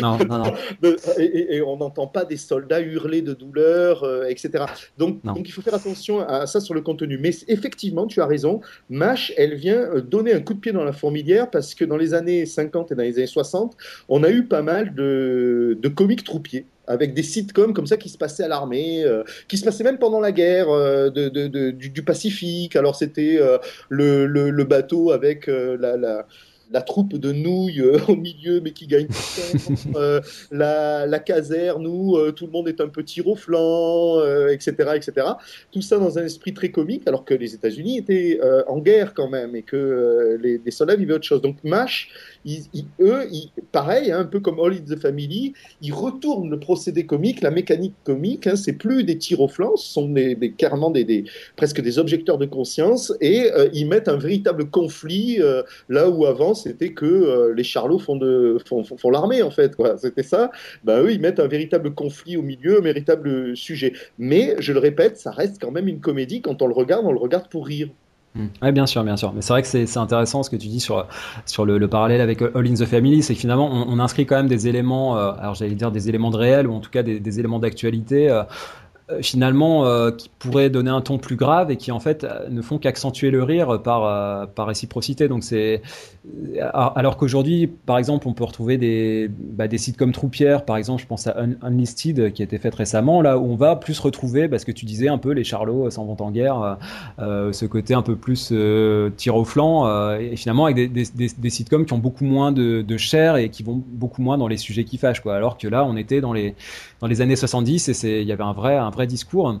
[0.00, 0.54] Non, non, non.
[1.18, 4.64] et, et- et on n'entend pas des soldats hurler de douleur, euh, etc.
[4.98, 7.18] Donc, il faut faire attention à ça sur le contenu.
[7.18, 10.84] Mais effectivement, tu as raison, MASH, elle vient euh, donner un coup de pied dans
[10.84, 13.76] la fourmilière parce que dans les années 50 et dans les années 60,
[14.08, 18.08] on a eu pas mal de, de comiques troupiers avec des sitcoms comme ça qui
[18.08, 21.46] se passaient à l'armée, euh, qui se passaient même pendant la guerre euh, de, de-
[21.48, 22.76] de- du, du Pacifique.
[22.76, 23.58] Alors c'était euh,
[23.88, 26.26] le, le- le bateau avec la, la-
[26.72, 29.14] la troupe de nouilles au milieu, mais qui gagne tout
[29.52, 30.26] le temps.
[30.50, 35.26] La, la caserne où tout le monde est un peu tir au flanc, etc., etc.
[35.70, 39.28] Tout ça dans un esprit très comique, alors que les États-Unis étaient en guerre quand
[39.28, 41.42] même et que les, les soldats vivaient autre chose.
[41.42, 42.08] Donc MASH,
[43.00, 43.28] eux,
[43.70, 47.50] pareil, hein, un peu comme All in the Family, ils retournent le procédé comique, la
[47.50, 48.46] mécanique comique.
[48.46, 51.24] Hein, c'est plus des tirs au flanc, ce sont des, des-
[51.56, 56.26] presque des objecteurs de conscience, et euh, ils mettent un véritable conflit euh, là où
[56.26, 59.72] avant c'était que euh, les charlots font, de, font, l'armée en fait.
[59.98, 60.50] C'était ça.
[60.84, 63.92] Ben, eux, ils mettent un véritable conflit au milieu, un véritable sujet.
[64.18, 66.42] Mais je le répète, ça reste quand même une comédie.
[66.42, 67.88] Quand on le regarde, on le regarde pour rire.
[68.34, 69.32] Oui, bien sûr, bien sûr.
[69.34, 71.06] Mais c'est vrai que c'est intéressant ce que tu dis sur,
[71.44, 74.24] sur le, le parallèle avec All in the Family, c'est que finalement, on, on inscrit
[74.24, 76.90] quand même des éléments, euh, alors j'allais dire des éléments de réel, ou en tout
[76.90, 78.44] cas des, des éléments d'actualité, euh, euh,
[79.20, 82.62] finalement, euh, qui pourraient donner un ton plus grave et qui en fait euh, ne
[82.62, 85.28] font qu'accentuer le rire par, euh, par réciprocité.
[85.28, 85.82] Donc c'est
[86.72, 91.02] alors qu'aujourd'hui, par exemple, on peut retrouver des, bah, des sites comme Troupière, par exemple,
[91.02, 93.98] je pense à Un- Unlisted qui a été faite récemment, là où on va plus
[93.98, 96.74] retrouver, parce que tu disais un peu les charlots s'en vont en guerre, euh,
[97.18, 100.88] euh, ce côté un peu plus euh, tir au flanc, euh, et finalement avec des,
[100.88, 104.22] des, des, des sitcoms qui ont beaucoup moins de, de chair et qui vont beaucoup
[104.22, 105.34] moins dans les sujets qui fâchent, quoi.
[105.34, 106.54] Alors que là, on était dans les,
[107.00, 109.60] dans les années 70 et il y avait un vrai, un vrai discours.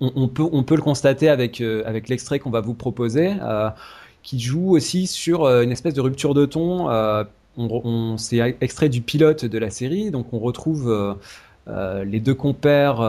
[0.00, 3.68] On, peut, le constater avec, euh, avec l'extrait qu'on va vous proposer, euh,
[4.22, 6.88] qui joue aussi sur euh, une espèce de rupture de ton.
[7.58, 11.16] On, on, c'est extrait du pilote de la série, donc on retrouve
[11.68, 13.00] les deux compères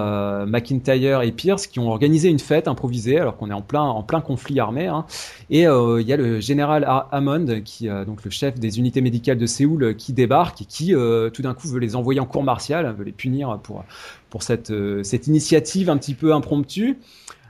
[0.45, 4.59] McIntyre et Pierce qui ont organisé une fête improvisée alors qu'on est en plein conflit
[4.59, 5.05] armé hein.
[5.49, 9.45] et il y a le général Hammond qui donc le chef des unités médicales de
[9.45, 10.93] Séoul qui débarque et qui
[11.33, 13.85] tout d'un coup veut les envoyer en cour martiale veut les punir pour
[14.33, 16.97] pour cette euh, cette initiative un petit peu impromptue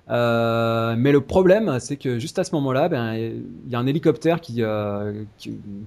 [0.09, 3.87] euh, mais le problème, c'est que juste à ce moment-là, ben, il y a un
[3.87, 5.23] hélicoptère qui, euh,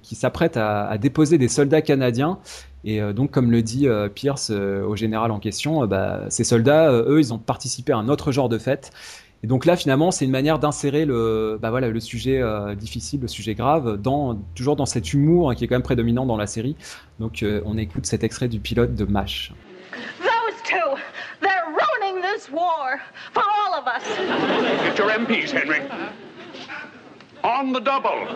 [0.01, 2.39] s'apprête à, déposer des soldats canadiens.
[2.83, 7.31] Et donc, comme le dit Pierce au général en question, bah, ces soldats, eux, ils
[7.31, 8.89] ont participé à un autre genre de fête.
[9.43, 12.41] Et donc là, finalement, c'est une manière d'insérer le, bah sujet
[12.75, 14.01] difficile, le sujet grave,
[14.55, 16.75] toujours dans cet humour qui est quand même prédominant dans la série.
[17.19, 19.53] Donc, on écoute cet extrait du pilote de MASH.
[22.37, 23.01] This war
[23.33, 24.03] for all of us.
[24.05, 25.81] Get your MPs, Henry.
[27.43, 28.27] On the double.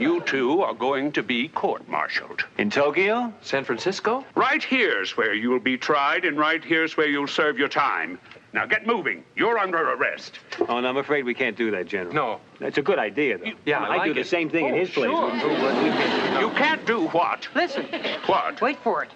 [0.00, 2.46] You two are going to be court-martialed.
[2.56, 3.30] In Tokyo?
[3.42, 4.24] San Francisco?
[4.34, 8.18] Right here's where you'll be tried, and right here's where you'll serve your time.
[8.54, 9.22] Now get moving.
[9.36, 10.38] You're under arrest.
[10.66, 12.14] Oh, and I'm afraid we can't do that, General.
[12.14, 12.40] No.
[12.58, 13.46] That's a good idea, though.
[13.46, 14.22] You, yeah, I I'd like do it.
[14.22, 15.40] the same thing oh, in his oh, place.
[15.42, 16.40] Sure.
[16.40, 17.46] You can't do what?
[17.54, 17.84] Listen.
[18.24, 18.62] What?
[18.62, 19.10] Wait for it.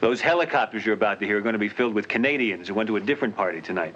[0.00, 2.86] Those helicopters you're about to hear are going to be filled with Canadians who went
[2.88, 3.94] to a different party tonight.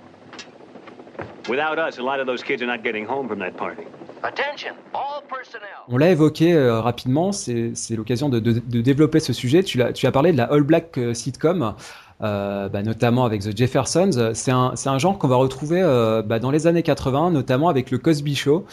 [1.48, 3.84] Without us, a lot of those kids are not getting home from that party.
[4.22, 5.84] Attention, all personnel.
[5.88, 9.62] On l'a évoqué euh, rapidement, c'est l'occasion de, de, de, développer ce sujet.
[9.62, 11.74] Tu as, tu as parlé de la All Black euh, sitcom.
[12.22, 14.32] Euh, bah, notamment avec The Jeffersons.
[14.34, 17.90] C'est un, un, genre qu'on va retrouver euh, bah, dans les années 80, notamment avec
[17.90, 18.66] le Cosby Show.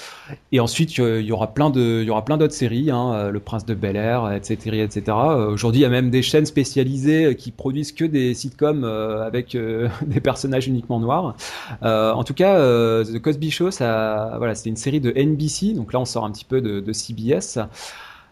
[0.52, 3.74] Et ensuite, il y aura plein y aura plein d'autres séries, hein, Le Prince de
[3.74, 5.04] Bel Air, etc., etc.
[5.08, 9.26] Euh, Aujourd'hui, il y a même des chaînes spécialisées qui produisent que des sitcoms euh,
[9.26, 9.58] avec
[10.06, 11.36] des personnages uniquement noirs.
[11.84, 12.58] Euh, en tout cas,
[13.04, 15.74] The Cosby Show, voilà, c'est une série de NBC.
[15.74, 17.60] Donc là, on sort un petit peu de, CBS.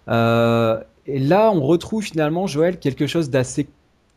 [0.07, 3.67] Euh, et là, on retrouve finalement, Joël, quelque chose d'assez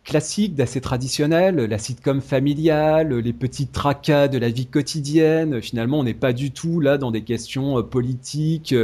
[0.09, 5.61] classique, d'assez traditionnel, la sitcom familiale, les petits tracas de la vie quotidienne.
[5.61, 8.74] Finalement, on n'est pas du tout là dans des questions politiques.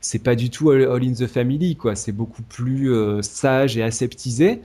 [0.00, 1.94] c'est pas du tout All, All in the Family, quoi.
[1.94, 4.62] C'est beaucoup plus euh, sage et aseptisé.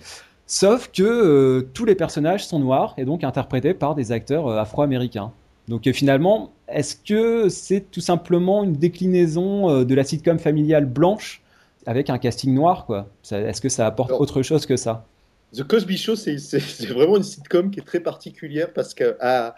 [0.48, 4.58] Sauf que euh, tous les personnages sont noirs et donc interprétés par des acteurs euh,
[4.58, 5.32] afro-américains.
[5.68, 10.86] Donc euh, finalement, est-ce que c'est tout simplement une déclinaison euh, de la sitcom familiale
[10.86, 11.42] blanche
[11.86, 13.08] avec un casting noir, quoi?
[13.32, 15.06] Est-ce que ça apporte Alors- autre chose que ça?
[15.54, 19.56] The Cosby Show, c'est vraiment une sitcom qui est très particulière parce qu'à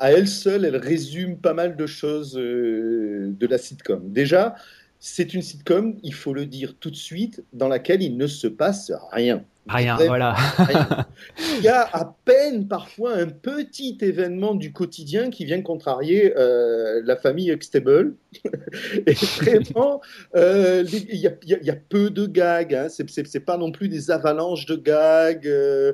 [0.00, 4.12] elle seule, elle résume pas mal de choses euh, de la sitcom.
[4.12, 4.54] Déjà,
[4.98, 8.46] c'est une sitcom, il faut le dire tout de suite, dans laquelle il ne se
[8.46, 9.44] passe rien.
[9.70, 10.32] Rien, voilà.
[10.32, 10.88] rien.
[11.58, 17.00] Il y a à peine parfois un petit événement du quotidien qui vient contrarier euh,
[17.04, 18.14] la famille Huxtable.
[19.06, 20.00] Et vraiment,
[20.36, 22.74] euh, il y, a, il y peu de gags.
[22.74, 22.88] Hein.
[22.88, 25.46] C'est- C'est c'est pas non plus des avalanches de gags.
[25.46, 25.92] euh,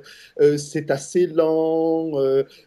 [0.58, 2.10] c'est assez lent.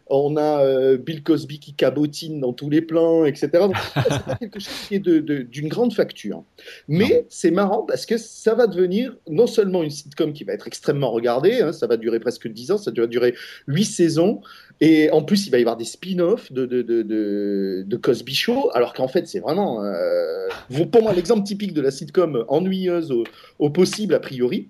[0.08, 3.48] on a Bill Cosby qui cabotine dans tous les plans, etc.
[3.54, 6.42] Donc, c'est pas quelque chose qui est de- de- d'une grande facture.
[6.88, 10.66] Mais c'est marrant parce que ça va devenir non seulement une sitcom qui va être
[10.66, 13.34] extrêmement regardée, hein, ça va durer presque 10 ans, ça va durer
[13.66, 14.40] 8 saisons,
[14.80, 18.34] et en plus il va y avoir des spin-offs de, de, de, de, de Cosby
[18.34, 20.48] Show, alors qu'en fait c'est vraiment, euh,
[20.92, 23.24] pour moi, l'exemple typique de la sitcom ennuyeuse au,
[23.58, 24.68] au possible a priori.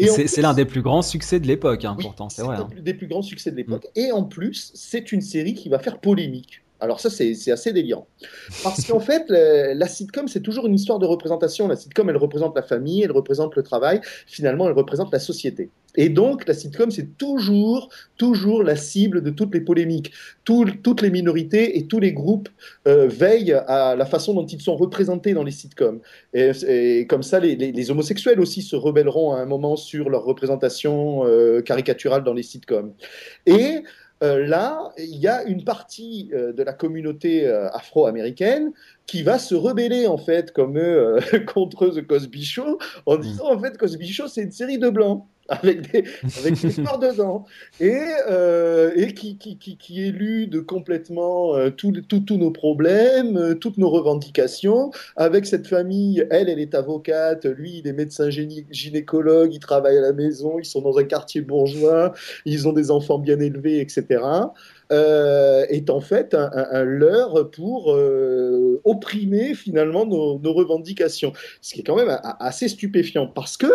[0.00, 2.56] C'est c'est l'un des plus grands succès de l'époque, hein, oui, pourtant, c'est c'est vrai.
[2.56, 2.68] un hein.
[2.80, 3.86] des plus grands succès de l'époque.
[3.96, 6.62] Et en plus, c'est une série qui va faire polémique.
[6.80, 8.06] Alors ça, c'est assez délirant.
[8.62, 11.66] Parce qu'en fait, la, sitcom, c'est toujours une histoire de représentation.
[11.66, 14.00] La sitcom, elle représente la famille, elle représente le travail.
[14.26, 15.70] Finalement, elle représente la société.
[15.96, 20.12] Et donc, la sitcom, c'est toujours, toujours la cible de toutes les polémiques.
[20.44, 22.48] Tout- toutes les minorités et tous les groupes
[22.86, 26.00] euh, veillent à la façon dont ils sont représentés dans les sitcoms.
[26.34, 30.24] Et, comme ça, les, les- les homosexuels aussi se rebelleront à un moment sur leur
[30.24, 32.92] représentation euh, caricaturale dans les sitcoms.
[33.46, 33.82] Et
[34.22, 38.72] euh, là, il y a une partie euh, de la communauté euh, afro-américaine
[39.06, 41.18] qui va se rebeller en fait comme eux
[41.54, 45.24] contre The Cosby Show en disant en fait Cosby Show c'est une série de blancs
[45.48, 46.04] avec des
[46.38, 46.70] avec des
[47.00, 47.44] dedans.
[47.80, 47.98] Et
[48.30, 51.92] euh, et qui, qui, qui, qui élude complètement euh, tous
[52.36, 54.90] nos problèmes euh, toutes nos revendications.
[55.16, 57.44] Avec cette famille elle elle est avocate.
[57.46, 59.52] Lui il est médecin gynécologue.
[59.54, 60.58] Il travaille à la maison.
[60.58, 62.12] Ils sont dans un quartier bourgeois.
[62.44, 64.20] Ils ont des enfants bien élevés etc
[64.90, 71.32] euh, est en fait un, un- un leurre pour euh, opprimer finalement nos, nos revendications.
[71.60, 73.26] Ce qui est quand même a- a- assez stupéfiant.
[73.26, 73.66] Parce que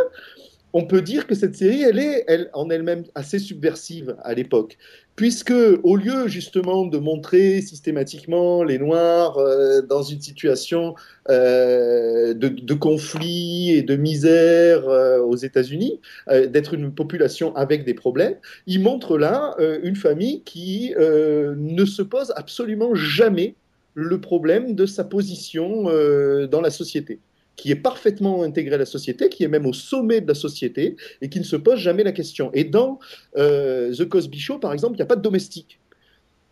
[0.74, 4.78] on peut dire que cette série, elle est elle, en elle-même assez subversive à l'époque.
[5.16, 5.54] Puisque,
[5.84, 10.96] au lieu justement de montrer systématiquement les Noirs euh, dans une situation
[11.30, 18.36] euh, de, conflit et de misère euh, aux États-Unis, d'être une population avec des problèmes,
[18.66, 23.56] il montre là une famille qui ne se pose absolument jamais
[23.94, 27.20] le problème de sa position dans la société
[27.56, 30.96] qui est parfaitement intégré à la société, qui est même au sommet de la société
[31.22, 32.52] et qui ne se pose jamais la question.
[32.54, 33.00] Et dans
[33.38, 35.80] euh, The Cosby Show, par exemple, il n'y a pas de domestique.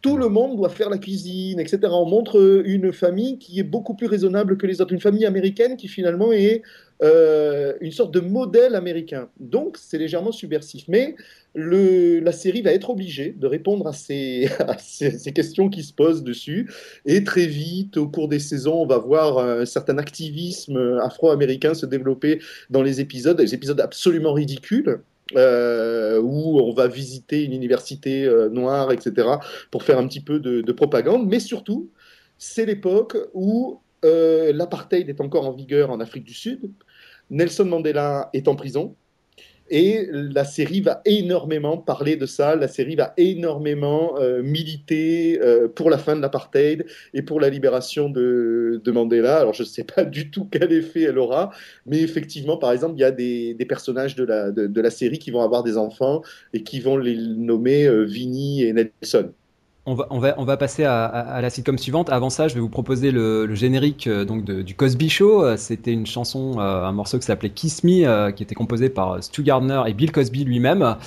[0.02, 1.80] Tout le monde doit faire la cuisine, etc.
[1.92, 5.78] On montre une famille qui est beaucoup plus raisonnable que les autres, une famille américaine
[5.78, 6.64] qui finalement est
[7.04, 9.30] euh, une sorte de modèle américain.
[9.40, 10.88] Donc c'est légèrement subversif.
[10.88, 11.16] Mais
[11.56, 13.94] la série va être obligée de répondre à
[14.80, 16.72] ces questions qui se posent dessus.
[17.06, 21.86] Et très vite, au cours des saisons, on va voir un certain activisme afro-américain se
[21.86, 22.40] développer
[22.70, 25.00] dans les épisodes, des épisodes absolument ridicules.
[25.36, 29.28] Euh, où on va visiter une université euh, noire, etc.,
[29.70, 31.28] pour faire un petit peu de, de propagande.
[31.28, 31.90] Mais surtout,
[32.38, 36.72] c'est l'époque où euh, l'apartheid est encore en vigueur en Afrique du Sud.
[37.30, 38.96] Nelson Mandela est en prison.
[39.74, 42.58] Et la série va énormément parler de ça.
[42.58, 47.50] La série va énormément euh, militer euh, pour la fin de l'apartheid et pour la
[47.50, 49.38] libération de, de Mandela.
[49.38, 51.52] Alors, je ne sais pas du tout quel effet elle aura,
[51.86, 55.32] mais effectivement, par exemple, il y a des, personnages de la, de la série qui
[55.32, 56.22] vont avoir des enfants
[56.54, 59.32] et qui vont les nommer euh, Vinnie et Nelson.
[59.88, 62.12] On va, on, va, on va passer à, à, à la sitcom suivante.
[62.12, 65.44] Avant ça, je vais vous proposer le, le générique euh, donc de, du Cosby Show.
[65.44, 69.24] Euh, C'était une chanson, euh, un morceau qui s'appelait Kiss Me, qui était composé par
[69.24, 70.98] Stu Gardner et Bill Cosby lui-même.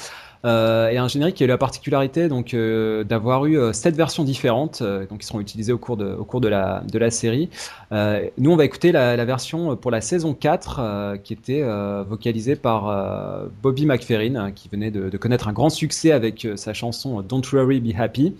[0.45, 3.97] Euh, et un générique qui a eu la particularité donc euh, d'avoir eu euh, sept
[3.97, 4.83] versions différentes,
[5.19, 7.49] qui seront utilisées au cours de, la, série.
[7.91, 11.63] Nous, on va écouter la, version pour la saison 4, euh, qui était
[12.09, 17.23] vocalisée par Bobby McFerrin, euh, qui venait de, connaître un grand succès avec sa chanson
[17.23, 18.35] Don't Worry Be Happy.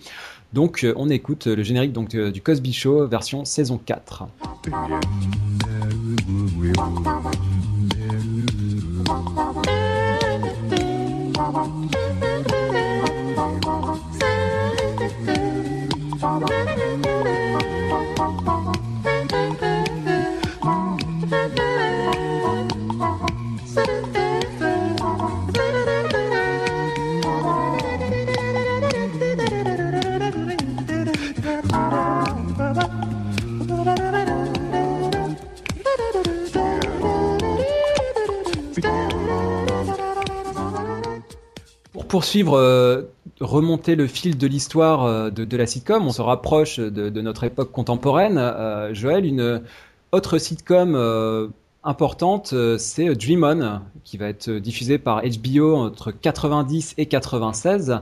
[0.53, 4.25] Donc, on écoute le générique donc, du Cosby Show version saison 4.
[11.35, 12.04] Pour
[42.15, 43.01] poursuivre, euh,
[43.41, 47.73] remonter le fil de l'histoire euh, de, la sitcom, on se rapproche de, notre époque
[47.73, 48.37] contemporaine.
[48.37, 49.61] Euh, Joël, une
[50.13, 50.95] autre sitcom
[51.83, 57.99] importante, c'est Dream On, qui va être diffusée par HBO entre 90 et 96.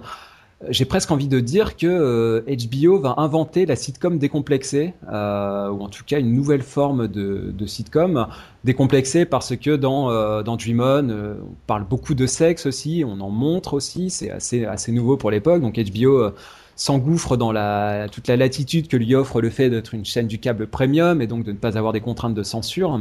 [0.69, 5.81] J'ai presque envie de dire que euh, HBO va inventer la sitcom décomplexée, euh, ou
[5.81, 8.27] en tout cas une nouvelle forme de, sitcom
[8.63, 13.03] décomplexée parce que dans, euh, dans Dream On, euh, on parle beaucoup de sexe aussi,
[13.05, 15.61] on en montre aussi, c'est assez, assez nouveau pour l'époque.
[15.61, 16.33] Donc HBO euh,
[16.75, 20.39] s'engouffre dans la, toute la latitude que lui offre le fait d'être une chaîne du
[20.39, 22.99] câble premium et donc de ne pas avoir des contraintes de censure.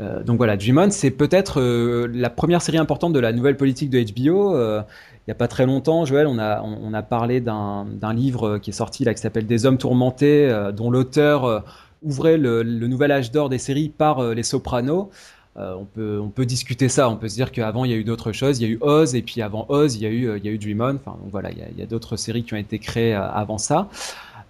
[0.00, 3.90] Euh, donc voilà, Dream c'est peut-être euh, la première série importante de la nouvelle politique
[3.90, 4.56] de HBO.
[4.56, 4.82] Euh,
[5.26, 8.70] il n'y a pas très longtemps, Joël, on a, on, a parlé d'un livre qui
[8.70, 11.60] est sorti là qui s'appelle Des hommes tourmentés, euh, dont l'auteur euh,
[12.02, 15.10] ouvrait le, le nouvel âge d'or des séries par euh, Les Sopranos.
[15.56, 18.02] On, peut, on peut discuter ça, on peut se dire qu'avant il y a eu
[18.02, 20.36] d'autres choses, il y a eu Oz, et puis avant Oz, il y a eu,
[20.36, 20.96] il y a eu Dream On.
[20.96, 23.88] Enfin, donc voilà, il y a, a d'autres séries qui ont été créées avant ça.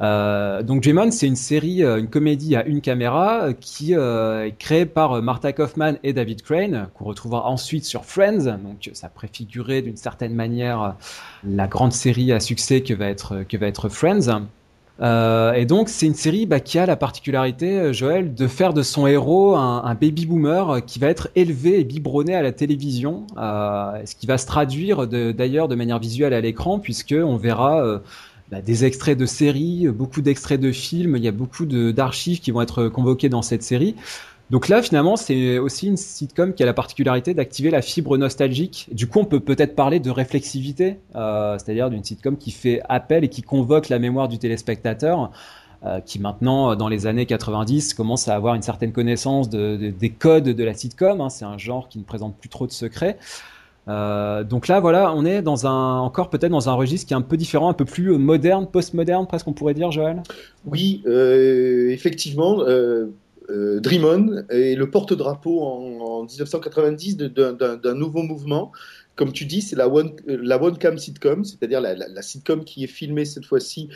[0.01, 3.95] Euh, donc Dream On, c'est une série, euh, une comédie à une caméra euh, qui
[3.95, 8.59] euh, est créée par Martha Kaufman et David Crane, qu'on retrouvera ensuite sur Friends.
[8.63, 10.97] Donc ça préfigurait d'une certaine manière
[11.47, 14.43] la grande série à succès que va être, que va être Friends.
[15.01, 19.09] Et donc c'est une série bah, qui a la particularité, Joël, de faire de son
[19.09, 24.27] héros un, baby boomer qui va être élevé et biberonné à la télévision, ce qui
[24.27, 28.01] va se traduire de- d'ailleurs de, manière visuelle à l'écran, puisque on verra
[28.55, 32.41] bah, des extraits de séries, euh, beaucoup d'extraits de films, il y a beaucoup d'archives
[32.41, 33.97] qui vont être convoquées dans cette série.
[34.51, 38.89] Donc là, finalement, c'est aussi une sitcom qui a la particularité d'activer la fibre nostalgique.
[38.93, 43.25] Du coup, on peut peut-être parler de réflexivité, euh, c'est-à-dire d'une sitcom qui fait appel
[43.25, 45.33] et qui convoque la mémoire du téléspectateur,
[45.87, 49.77] euh, qui maintenant, euh, dans les années 90, commence à avoir une certaine connaissance de-
[49.77, 51.21] de- des codes de la sitcom.
[51.23, 51.31] hein.
[51.31, 53.17] C'est un genre qui ne présente plus trop de secrets.
[53.87, 57.37] Euh, donc là, voilà, on est encore peut-être dans un registre qui est un peu
[57.37, 60.23] différent, un peu plus euh, moderne, post-moderne, presque on pourrait dire, Joël?
[60.65, 63.09] Oui, euh, effectivement, euh,
[63.81, 68.73] Dream On est le porte-drapeau en, en 1990 de- d'un- nouveau mouvement.
[69.17, 72.85] Comme tu dis, c'est la one, euh, la one cam sitcom, c'est-à-dire la, sitcom qui
[72.85, 73.89] est filmée cette fois-ci,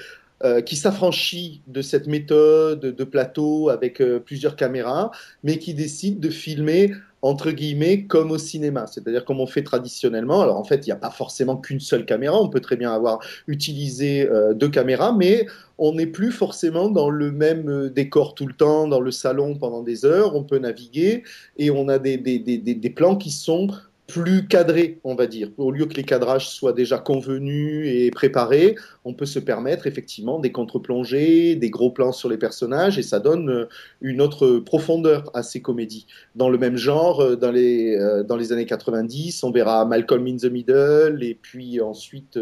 [0.66, 5.11] qui s'affranchit de cette méthode de plateau avec plusieurs caméras,
[5.43, 10.40] mais qui décide de filmer entre guillemets comme au cinéma, c'est-à-dire comme on fait traditionnellement.
[10.40, 12.92] Alors en fait, il n'y a pas forcément qu'une seule caméra, on peut très bien
[12.92, 15.46] avoir utilisé euh, deux caméras, mais
[15.78, 19.56] on n'est plus forcément dans le même euh, décor tout le temps, dans le salon
[19.56, 21.24] pendant des heures, on peut naviguer
[21.56, 23.68] et on a des, des, des, des, des plans qui sont
[24.09, 25.50] plus cadrés, on va dire.
[25.59, 30.38] Au lieu que les cadrages soient déjà convenus et préparés, on peut se permettre effectivement
[30.38, 33.64] des contre-plongées, des gros plans sur les personnages, et ça donne euh,
[34.00, 36.06] une autre profondeur à ces comédies.
[36.34, 40.26] Dans le même genre, euh, dans les, euh, dans les années 90, on verra Malcolm
[40.26, 42.38] in the Middle, et puis ensuite,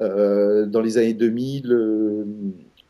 [0.00, 2.24] euh, dans les années 2000, euh,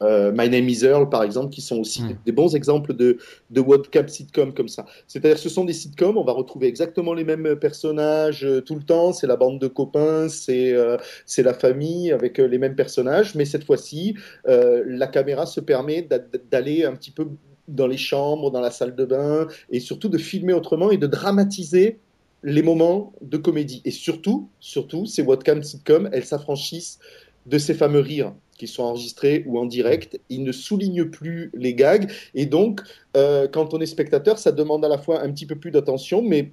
[0.02, 3.18] euh, My Name is Earl, par exemple, qui sont aussi des bons exemples de,
[3.50, 4.86] de Cup sitcom comme ça.
[5.06, 8.74] C'est-à-dire que ce sont des sitcoms, on va retrouver exactement les mêmes personnages euh, tout
[8.74, 12.76] le temps, c'est la bande de copains, c'est euh, c'est la famille avec les mêmes
[12.76, 16.18] personnages, mais cette fois-ci, la caméra se permet d'a-
[16.50, 17.26] d'aller un petit peu
[17.68, 21.06] dans les chambres, dans la salle de bain, et surtout de filmer autrement et de
[21.06, 21.98] dramatiser
[22.42, 23.82] les moments de comédie.
[23.84, 26.98] Et surtout, surtout, ces webcam sitcoms, elles s'affranchissent
[27.46, 30.18] de ces fameux rires qui sont enregistrés ou en direct.
[30.28, 32.10] Ils ne soulignent plus les gags.
[32.34, 32.80] Et donc,
[33.16, 36.22] euh, quand on est spectateur, ça demande à la fois un petit peu plus d'attention,
[36.22, 36.50] mais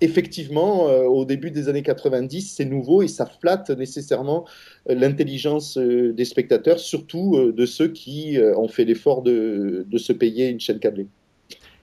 [0.00, 4.44] effectivement, euh, au début des années 90, c'est nouveau et ça flatte nécessairement
[4.88, 10.60] euh, l'intelligence des spectateurs, surtout de ceux qui ont fait l'effort de se payer une
[10.60, 11.08] chaîne câblée.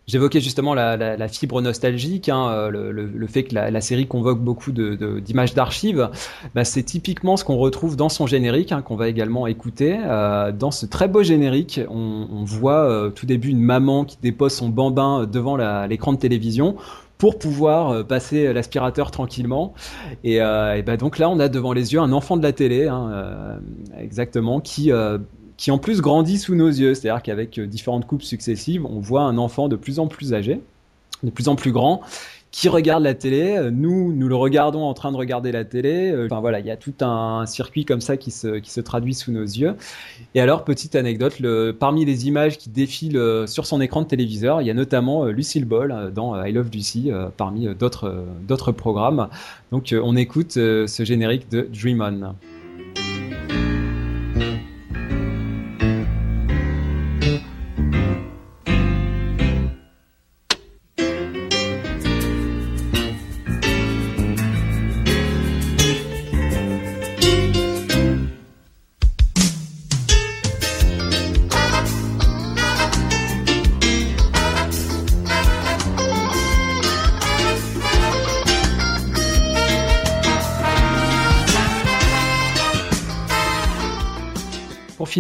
[0.08, 5.54] J'évoquais justement la, fibre nostalgique, hein, euh, le, fait que la, série convoque beaucoup d'images
[5.54, 6.10] d'archives.
[6.54, 9.98] Bah, c'est typiquement ce qu'on retrouve dans son générique, hein, qu'on va également écouter.
[10.06, 14.54] Euh, dans ce très beau générique, on, voit euh, tout début une maman qui dépose
[14.54, 16.76] son bambin devant la- l'écran de télévision
[17.18, 19.74] pour pouvoir euh, passer l'aspirateur tranquillement.
[20.24, 22.88] Et, euh, bah, donc là, on a devant les yeux un enfant de la télé,
[22.88, 23.58] hein, euh,
[24.00, 25.18] exactement, qui euh,
[25.58, 26.94] qui en plus grandit sous nos yeux.
[26.96, 30.60] C'est-à-dire qu'avec euh, différentes coupes successives, on voit un enfant de plus en plus âgé,
[31.24, 32.02] de plus en plus grand,
[32.52, 33.56] qui regarde la télé.
[33.58, 36.12] Euh, Nous, nous le regardons en train de regarder la télé.
[36.12, 39.32] Euh, Enfin voilà, il y a tout un circuit comme ça qui se, traduit sous
[39.32, 39.76] nos yeux.
[40.34, 41.42] Et alors, petite anecdote,
[41.80, 45.66] parmi les images qui défilent sur son écran de téléviseur, il y a notamment Lucille
[45.66, 49.30] Ball dans I Love Lucy, parmi d'autres programmes.
[49.72, 52.55] Donc on écoute ce générique de Dream On.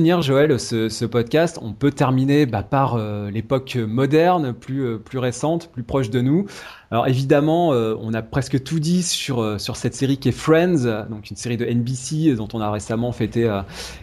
[0.06, 5.72] Joël, ce, podcast, on peut terminer bah, par euh, l'époque moderne, plus, euh, plus récente,
[5.72, 6.46] plus proche de nous.
[6.92, 11.32] Alors évidemment, euh, on a presque tout dit sur, cette série qui est Friends, donc
[11.32, 13.52] une série de NBC dont on a récemment fêté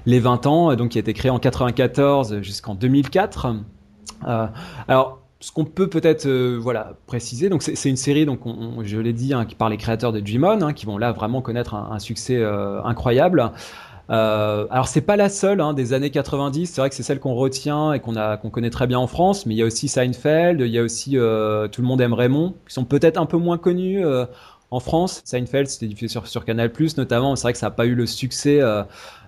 [0.05, 3.55] les 20 ans, donc qui a été créée en 94 jusqu'en 2004.
[4.89, 9.13] alors ce qu'on peut peut-être voilà préciser, donc c'est une série donc on, je l'ai
[9.13, 12.43] dit hein, par les créateurs de Dream hein, qui vont là vraiment connaître un succès
[12.85, 13.53] incroyable.
[14.13, 17.19] Euh, alors c'est pas la seule hein, des années 90, c'est vrai que c'est celle
[17.19, 19.65] qu'on retient et qu'on a qu'on connaît très bien en France, mais il y a
[19.65, 23.17] aussi Seinfeld, il y a aussi euh, Tout le monde aime Raymond, qui sont peut-être
[23.17, 24.27] un peu moins connus euh,
[24.73, 25.21] en France.
[25.25, 27.37] Seinfeld, c'était diffusé sur, sur Canal+, notamment.
[27.37, 28.83] C'est vrai que ça n'a pas eu le succès euh,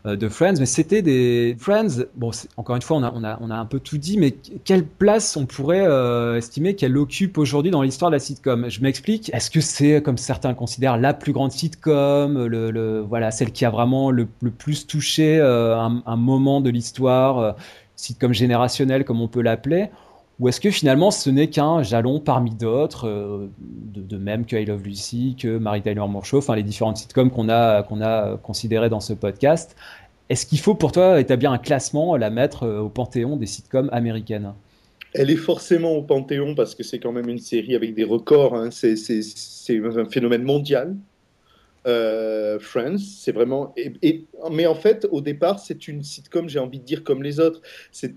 [0.07, 2.07] euh, de Friends, mais c'était des Friends.
[2.17, 4.33] Bon, encore une fois, on a, un peu tout dit, mais
[4.65, 8.71] quelle place on pourrait euh, estimer qu'elle occupe aujourd'hui dans l'histoire de la sitcom?
[8.71, 9.31] Je m'explique.
[9.35, 13.67] Est-ce que c'est, comme certains considèrent, la plus grande sitcom, le, le voilà, celle qui
[13.67, 17.55] a vraiment le, le plus touché un, un, moment de l'histoire,
[17.97, 19.91] sitcom générationnelle, comme on peut l'appeler?
[20.41, 24.65] Ou est-ce que finalement ce n'est qu'un jalon parmi d'autres, euh, de, même que I
[24.65, 29.13] Love Lucy, que Mary Tyler Moore enfin les différentes sitcoms qu'on a, considérées dans ce
[29.13, 29.77] podcast?
[30.29, 33.91] Est-ce qu'il faut pour toi établir un classement, la mettre euh, au panthéon des sitcoms
[33.93, 34.55] américaines?
[35.15, 38.57] Elle est forcément au Panthéon parce que c'est quand même une série avec des records.
[38.57, 38.71] Hein.
[38.73, 38.97] C'est,
[39.79, 40.97] un phénomène mondial.
[41.87, 43.73] Euh, Friends, c'est vraiment.
[44.51, 47.61] Mais en fait, au départ, c'est une sitcom, j'ai envie de dire, comme les autres.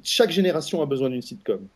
[0.04, 1.68] Chaque génération a besoin d'une sitcom.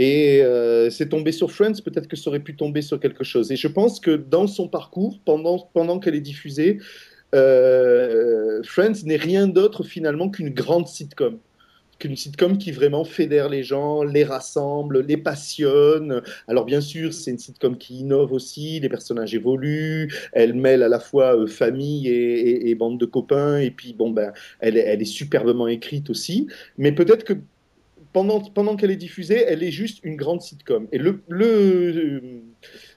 [0.00, 3.52] Et euh, c'est tombé sur Friends, peut-être que ça aurait pu tomber sur quelque chose.
[3.52, 6.78] Et je pense que dans son parcours, pendant, pendant qu'elle est diffusée,
[7.34, 11.38] euh, Friends n'est rien d'autre finalement qu'une grande sitcom
[11.98, 16.22] qu'une sitcom qui vraiment fédère les gens, les rassemble, les passionne.
[16.48, 20.88] Alors bien sûr, c'est une sitcom qui innove aussi, les personnages évoluent, elle mêle à
[20.88, 25.68] la fois euh, famille et, bande de copains, et puis bon ben, elle est superbement
[25.68, 26.46] écrite aussi.
[26.78, 27.34] Mais peut-être que
[28.12, 30.88] pendant, qu'elle est diffusée, elle est juste une grande sitcom.
[30.92, 32.42] Et le, le,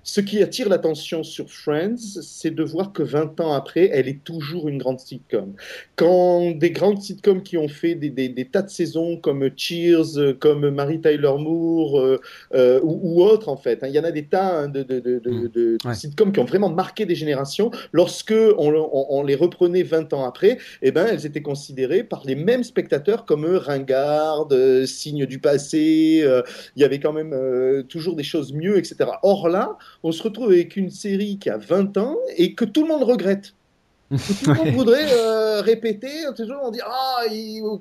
[0.03, 4.23] ce qui attire l'attention sur Friends, c'est de voir que 20 ans après, elle est
[4.23, 5.53] toujours une grande sitcom.
[5.95, 10.37] Quand des grandes sitcoms qui ont fait des, des, des tas de saisons comme Cheers,
[10.39, 12.19] comme Mary Tyler Moore euh,
[12.53, 14.83] euh, ou, ou autres en fait, hein, il y en a des tas hein, de,
[14.83, 15.93] de, de, de mmh.
[15.93, 17.71] sitcoms qui ont vraiment marqué des générations.
[17.91, 22.23] Lorsque on, on, on, les reprenait 20 ans après, eh ben, elles étaient considérées par
[22.25, 26.21] les mêmes spectateurs comme ringardes, euh, signes du passé.
[26.23, 26.41] Euh,
[26.75, 29.09] il y avait quand même euh, toujours des choses mieux, etc.
[29.23, 32.83] Or là, on se retrouve avec une série qui a 20 ans et que tout
[32.83, 33.53] le monde regrette.
[34.09, 35.07] Tout le monde voudrait
[35.53, 37.23] euh, répéter, toujours on dit ah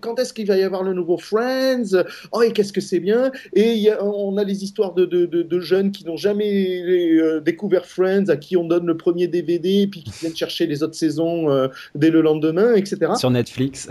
[0.01, 2.03] quand est-ce qu'il va y avoir le nouveau Friends
[2.33, 3.31] Oh et qu'est-ce que c'est bien?
[3.55, 6.83] Et y a, on a les histoires de, de, de, de jeunes qui n'ont jamais
[6.83, 10.83] euh, découvert Friends, à qui on donne le premier DVD, puis qui viennent chercher les
[10.83, 13.13] autres saisons euh, dès le lendemain, etc.
[13.17, 13.89] Sur Netflix.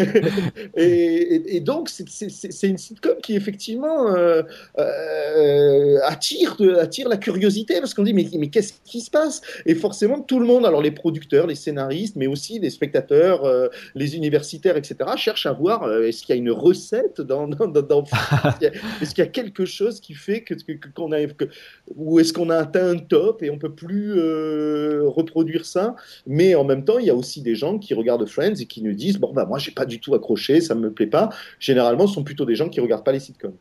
[0.76, 7.94] et, et, et, donc c'est une sitcom qui effectivement euh, attire, attire la curiosité parce
[7.94, 9.40] qu'on dit mais, mais qu'est-ce qui se passe?
[9.66, 13.68] Et forcément tout le monde, alors les producteurs, les scénaristes, mais aussi les spectateurs, euh,
[13.94, 17.66] les universitaires, etc., cherchent à voir euh, est-ce qu'il y a une recette dans, dans,
[17.66, 18.04] dans,
[19.00, 20.54] est-ce qu'il y a quelque chose qui fait que
[20.94, 21.46] qu'on a que,
[21.94, 25.94] ou est-ce qu'on a atteint un top et on peut plus euh, reproduire ça?
[26.26, 28.82] Mais en même temps, il y a aussi des gens qui regardent Friends et qui
[28.82, 31.30] nous disent bon bah moi j'ai pas du tout accroché, ça me plaît pas.
[31.58, 33.54] Généralement, ce sont plutôt des gens qui regardent pas les sitcoms.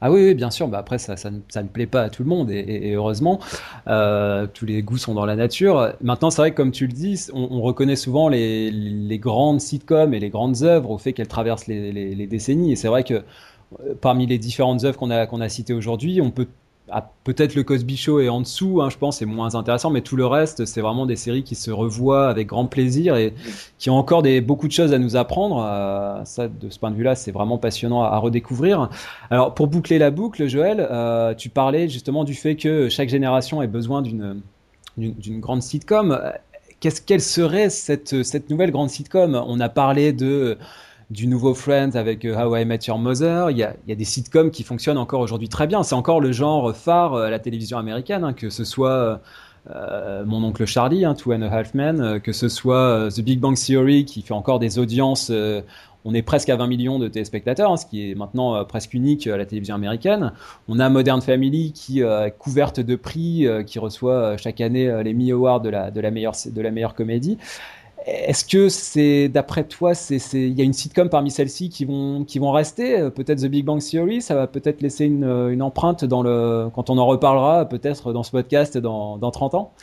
[0.00, 0.68] Ah oui, bien sûr.
[0.68, 3.38] Bah après, ça, ça, ne plaît pas à tout le monde et, heureusement,
[3.86, 5.92] euh, tous les goûts sont dans la nature.
[6.02, 10.14] Maintenant, c'est vrai que comme tu le dis, on, on reconnaît souvent les, grandes sitcoms
[10.14, 12.72] et les grandes œuvres au fait qu'elles traversent les, décennies.
[12.72, 15.10] Et c'est vrai que euh, parmi les différentes œuvres qu'on
[15.40, 16.46] a citées aujourd'hui, on peut
[16.92, 20.00] ah, peut-être le Cosby Show est en dessous, hein, je pense, c'est moins intéressant, mais
[20.00, 23.34] tout le reste, c'est vraiment des séries qui se revoient avec grand plaisir et
[23.78, 25.64] qui ont encore beaucoup de choses à nous apprendre.
[25.66, 28.90] Euh, ça, de ce point de vue-là, c'est vraiment passionnant à, redécouvrir.
[29.30, 33.62] Alors, pour boucler la boucle, Joël, euh, tu parlais justement du fait que chaque génération
[33.62, 34.42] ait besoin d'une
[35.40, 36.20] grande sitcom.
[36.80, 39.34] Qu'est-ce quelle serait cette nouvelle grande sitcom?
[39.46, 40.58] On a parlé de
[41.10, 43.50] du nouveau Friends avec euh, How I Met Your Mother.
[43.50, 45.82] Il y a, il y a des sitcoms qui fonctionnent encore aujourd'hui très bien.
[45.82, 49.20] C'est encore le genre phare euh, à la télévision américaine, hein, que ce soit
[49.68, 53.20] euh, Mon oncle Charlie, hein, Two and a Half Men, euh, que ce soit The
[53.20, 55.30] Big Bang Theory qui fait encore des audiences.
[55.30, 55.60] Euh,
[56.06, 59.26] on est presque à 20 millions de téléspectateurs, hein, ce qui est maintenant presque unique
[59.26, 60.32] à la télévision américaine.
[60.66, 65.30] On a Modern Family qui est couverte de prix, qui reçoit chaque année les Mi
[65.30, 67.36] Awards de la, de la meilleure de la meilleure comédie.
[68.06, 69.92] Est-ce que c'est, d'après toi,
[70.32, 72.98] il y a une sitcom parmi celles-ci qui vont, qui vont rester?
[72.98, 76.68] Euh, Peut-être The Big Bang Theory, ça va peut-être laisser une, une, empreinte dans le,
[76.74, 79.74] quand on en reparlera, peut-être dans ce podcast dans, dans 30 ans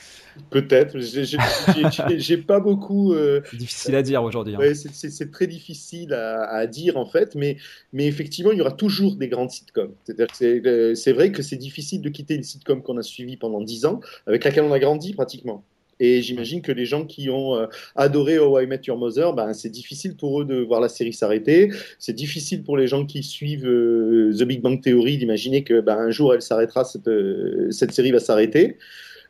[0.51, 0.99] Peut-être.
[0.99, 3.13] J'ai- pas beaucoup.
[3.13, 4.55] euh, Difficile à dire aujourd'hui.
[4.55, 4.59] hein.
[4.59, 7.57] Ouais, c'est- très difficile à, à dire en fait, mais,
[7.93, 9.91] mais effectivement, il y aura toujours des grandes sitcoms.
[10.33, 13.61] C'est euh, c'est vrai que c'est difficile de quitter une sitcom qu'on a suivie pendant
[13.61, 15.63] 10 ans, avec laquelle on a grandi pratiquement.
[15.99, 17.65] Et j'imagine que les gens qui ont euh,
[17.95, 21.13] adoré How I Met Your Mother, ben, c'est difficile pour eux de voir la série
[21.13, 21.71] s'arrêter.
[21.99, 25.97] C'est difficile pour les gens qui suivent euh, The Big Bang Theory d'imaginer que ben,
[25.97, 28.77] un jour elle s'arrêtera, cette, euh, cette série va s'arrêter.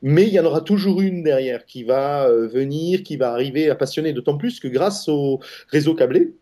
[0.01, 3.75] Mais il y en aura toujours une derrière qui va venir, qui va arriver à
[3.75, 5.39] passionner, d'autant plus que grâce au
[5.71, 6.35] réseau câblé,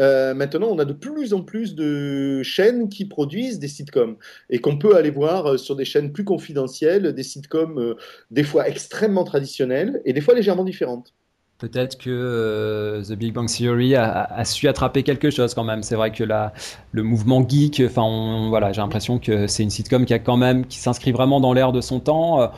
[0.00, 4.16] euh, maintenant on a de plus en plus de chaînes qui produisent des sitcoms
[4.48, 7.94] et qu'on peut aller voir euh, sur des chaînes plus confidentielles, des sitcoms euh,
[8.30, 11.12] des fois extrêmement traditionnelles et des fois légèrement différentes.
[11.58, 15.84] Peut-être que The Big Bang Theory a, su attraper quelque chose quand même.
[15.84, 16.52] C'est vrai que la,
[16.90, 20.66] le mouvement geek, enfin voilà, j'ai l'impression que c'est une sitcom qui a quand même,
[20.66, 22.50] qui s'inscrit vraiment dans l'air de son temps.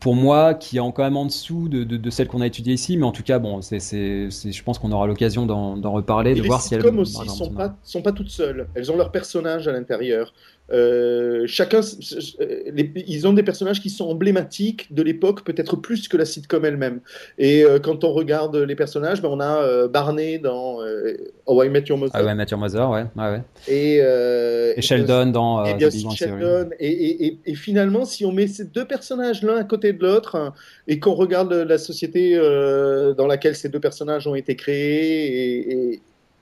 [0.00, 2.72] Pour moi, qui est quand même en dessous de, de, de celle qu'on a étudiée
[2.72, 6.34] ici, mais en tout cas, bon, c'est, je pense qu'on aura l'occasion d'en, reparler, Et
[6.34, 6.80] de les voir si elle.
[6.80, 8.66] sitcoms aussi sont pas, sont pas toutes seules.
[8.74, 10.32] Elles ont leurs personnages à l'intérieur.
[10.72, 16.06] Euh, chacun, euh, les- ils ont des personnages qui sont emblématiques de l'époque, peut-être plus
[16.08, 17.00] que la sitcom elle-même.
[17.38, 20.78] Et euh, quand on regarde les personnages, ben, on a euh, Barney dans
[21.46, 22.12] How I Met Your Mother.
[22.14, 23.42] Ah ouais, Mother, ouais, ouais, ouais.
[23.68, 23.96] Et,
[24.78, 26.12] Et Sheldon dans et bien sûr.
[26.12, 26.70] Sheldon.
[26.78, 30.02] Et, et- et- et finalement, si on met ces deux personnages l'un à côté de
[30.02, 30.54] l'autre hein,
[30.86, 32.36] et qu'on regarde la société
[33.16, 36.00] dans laquelle ces deux personnages ont été créés et,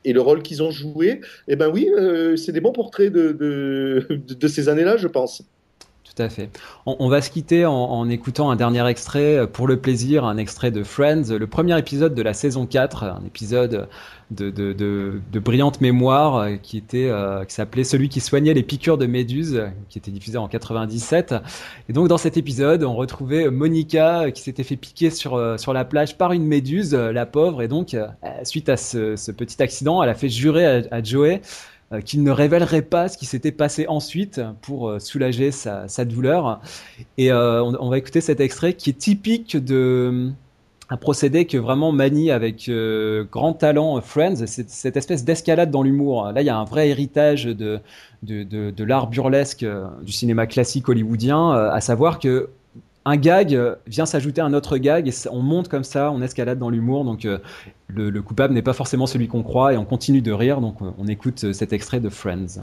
[0.09, 4.48] et- le rôle qu'ils ont joué, eh ben oui, euh, c'est des bons portraits de
[4.48, 5.43] ces années-là, je pense.
[6.19, 6.51] Tout à fait.
[6.85, 10.73] On, va se quitter en, écoutant un dernier extrait euh, pour le plaisir, un extrait
[10.73, 13.86] de Friends, le premier épisode de la saison 4, un épisode
[14.31, 19.07] de, brillante mémoire euh, qui était euh, qui s'appelait Celui qui soignait les piqûres de
[19.07, 21.35] méduses, euh, qui était diffusé en 97.
[21.89, 25.85] Et donc dans cet épisode, on retrouvait Monica qui s'était fait piquer sur sur la
[25.85, 27.97] plage par une méduse, la pauvre, et donc
[28.45, 31.40] suite à ce, ce petit accident, elle a fait jurer à, à Joey
[31.90, 36.60] euh, qu'il ne révélerait pas ce qui s'était passé ensuite pour euh, soulager sa, douleur.
[37.16, 40.31] Et euh, on, va écouter cet extrait qui est typique de
[40.90, 42.70] un procédé que vraiment manie avec
[43.31, 46.32] grand talent Friends, c'est cette espèce d'escalade dans l'humour.
[46.32, 47.81] Là, il y a un vrai héritage de,
[48.78, 49.66] l'art burlesque
[50.02, 52.48] du cinéma classique hollywoodien, à savoir que
[53.04, 56.20] un gag euh, vient s'ajouter à un autre gag et on monte comme ça, on
[56.20, 57.04] escalade dans l'humour.
[57.04, 57.38] Donc euh,
[57.86, 60.60] le, le coupable n'est pas forcément celui qu'on croit et on continue de rire.
[60.60, 62.60] Donc on écoute euh, cet extrait de Friends.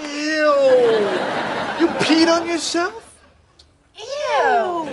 [0.00, 0.44] Ew!
[1.80, 2.92] You peed on yourself?
[3.96, 4.86] Ew!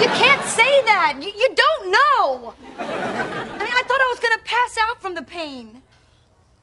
[0.00, 1.14] You can't say that.
[1.20, 2.54] You, you don't know.
[2.78, 2.82] I
[3.58, 5.82] mean, I thought I was gonna pass out from the pain.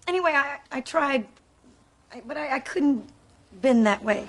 [0.07, 1.25] Anyway, I, I tried,
[2.11, 3.03] I, but I, I couldn't
[3.61, 4.25] bend that way.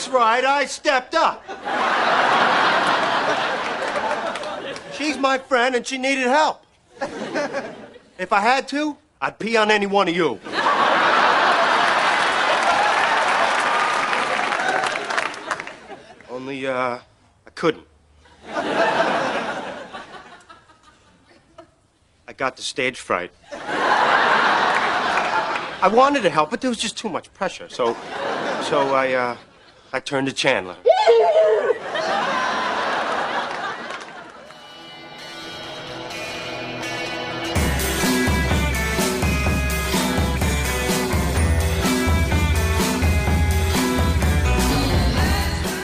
[0.00, 1.44] That's right, I stepped up.
[4.94, 6.64] She's my friend and she needed help.
[8.18, 10.40] If I had to, I'd pee on any one of you.
[16.30, 17.00] Only, uh,
[17.46, 17.86] I couldn't.
[22.26, 23.32] I got the stage fright.
[25.82, 27.68] I wanted to help, but there was just too much pressure.
[27.68, 27.94] So,
[28.62, 29.36] so I, uh,
[29.92, 30.76] I turned to Chandler.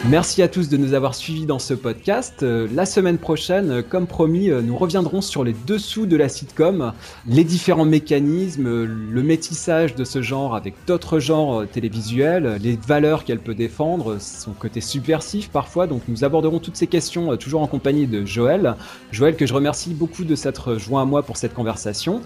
[0.08, 2.44] Merci à tous de nous avoir suivis dans ce podcast.
[2.44, 6.28] Euh, la semaine prochaine, euh, comme promis, euh, nous reviendrons sur les dessous de la
[6.28, 6.92] sitcom,
[7.26, 13.40] les différents mécanismes, le métissage de ce genre avec d'autres genres télévisuels, les valeurs qu'elle
[13.40, 15.88] peut défendre, son côté subversif parfois.
[15.88, 18.76] Donc nous aborderons toutes ces questions toujours en compagnie de Joël.
[19.10, 22.20] Joël que je remercie beaucoup de s'être joint à moi pour cette conversation.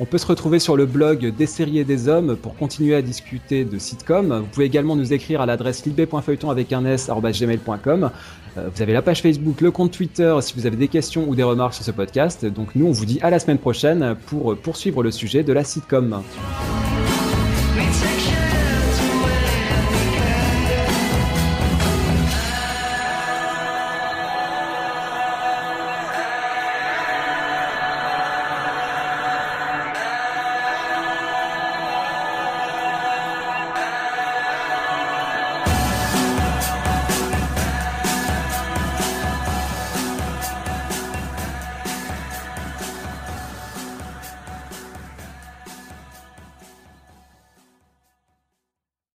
[0.00, 3.02] On peut se retrouver sur le blog des séries et des hommes pour continuer à
[3.02, 4.40] discuter de sitcom.
[4.40, 8.10] Vous pouvez également nous écrire à l'adresse libé.feuilleton avec un s gmail.com.
[8.56, 11.34] Euh, Vous avez la page Facebook, le compte Twitter si vous avez des questions ou
[11.34, 12.44] des remarques sur ce podcast.
[12.46, 15.64] Donc nous, on vous dit à la semaine prochaine pour poursuivre le sujet de la
[15.64, 16.22] sitcom.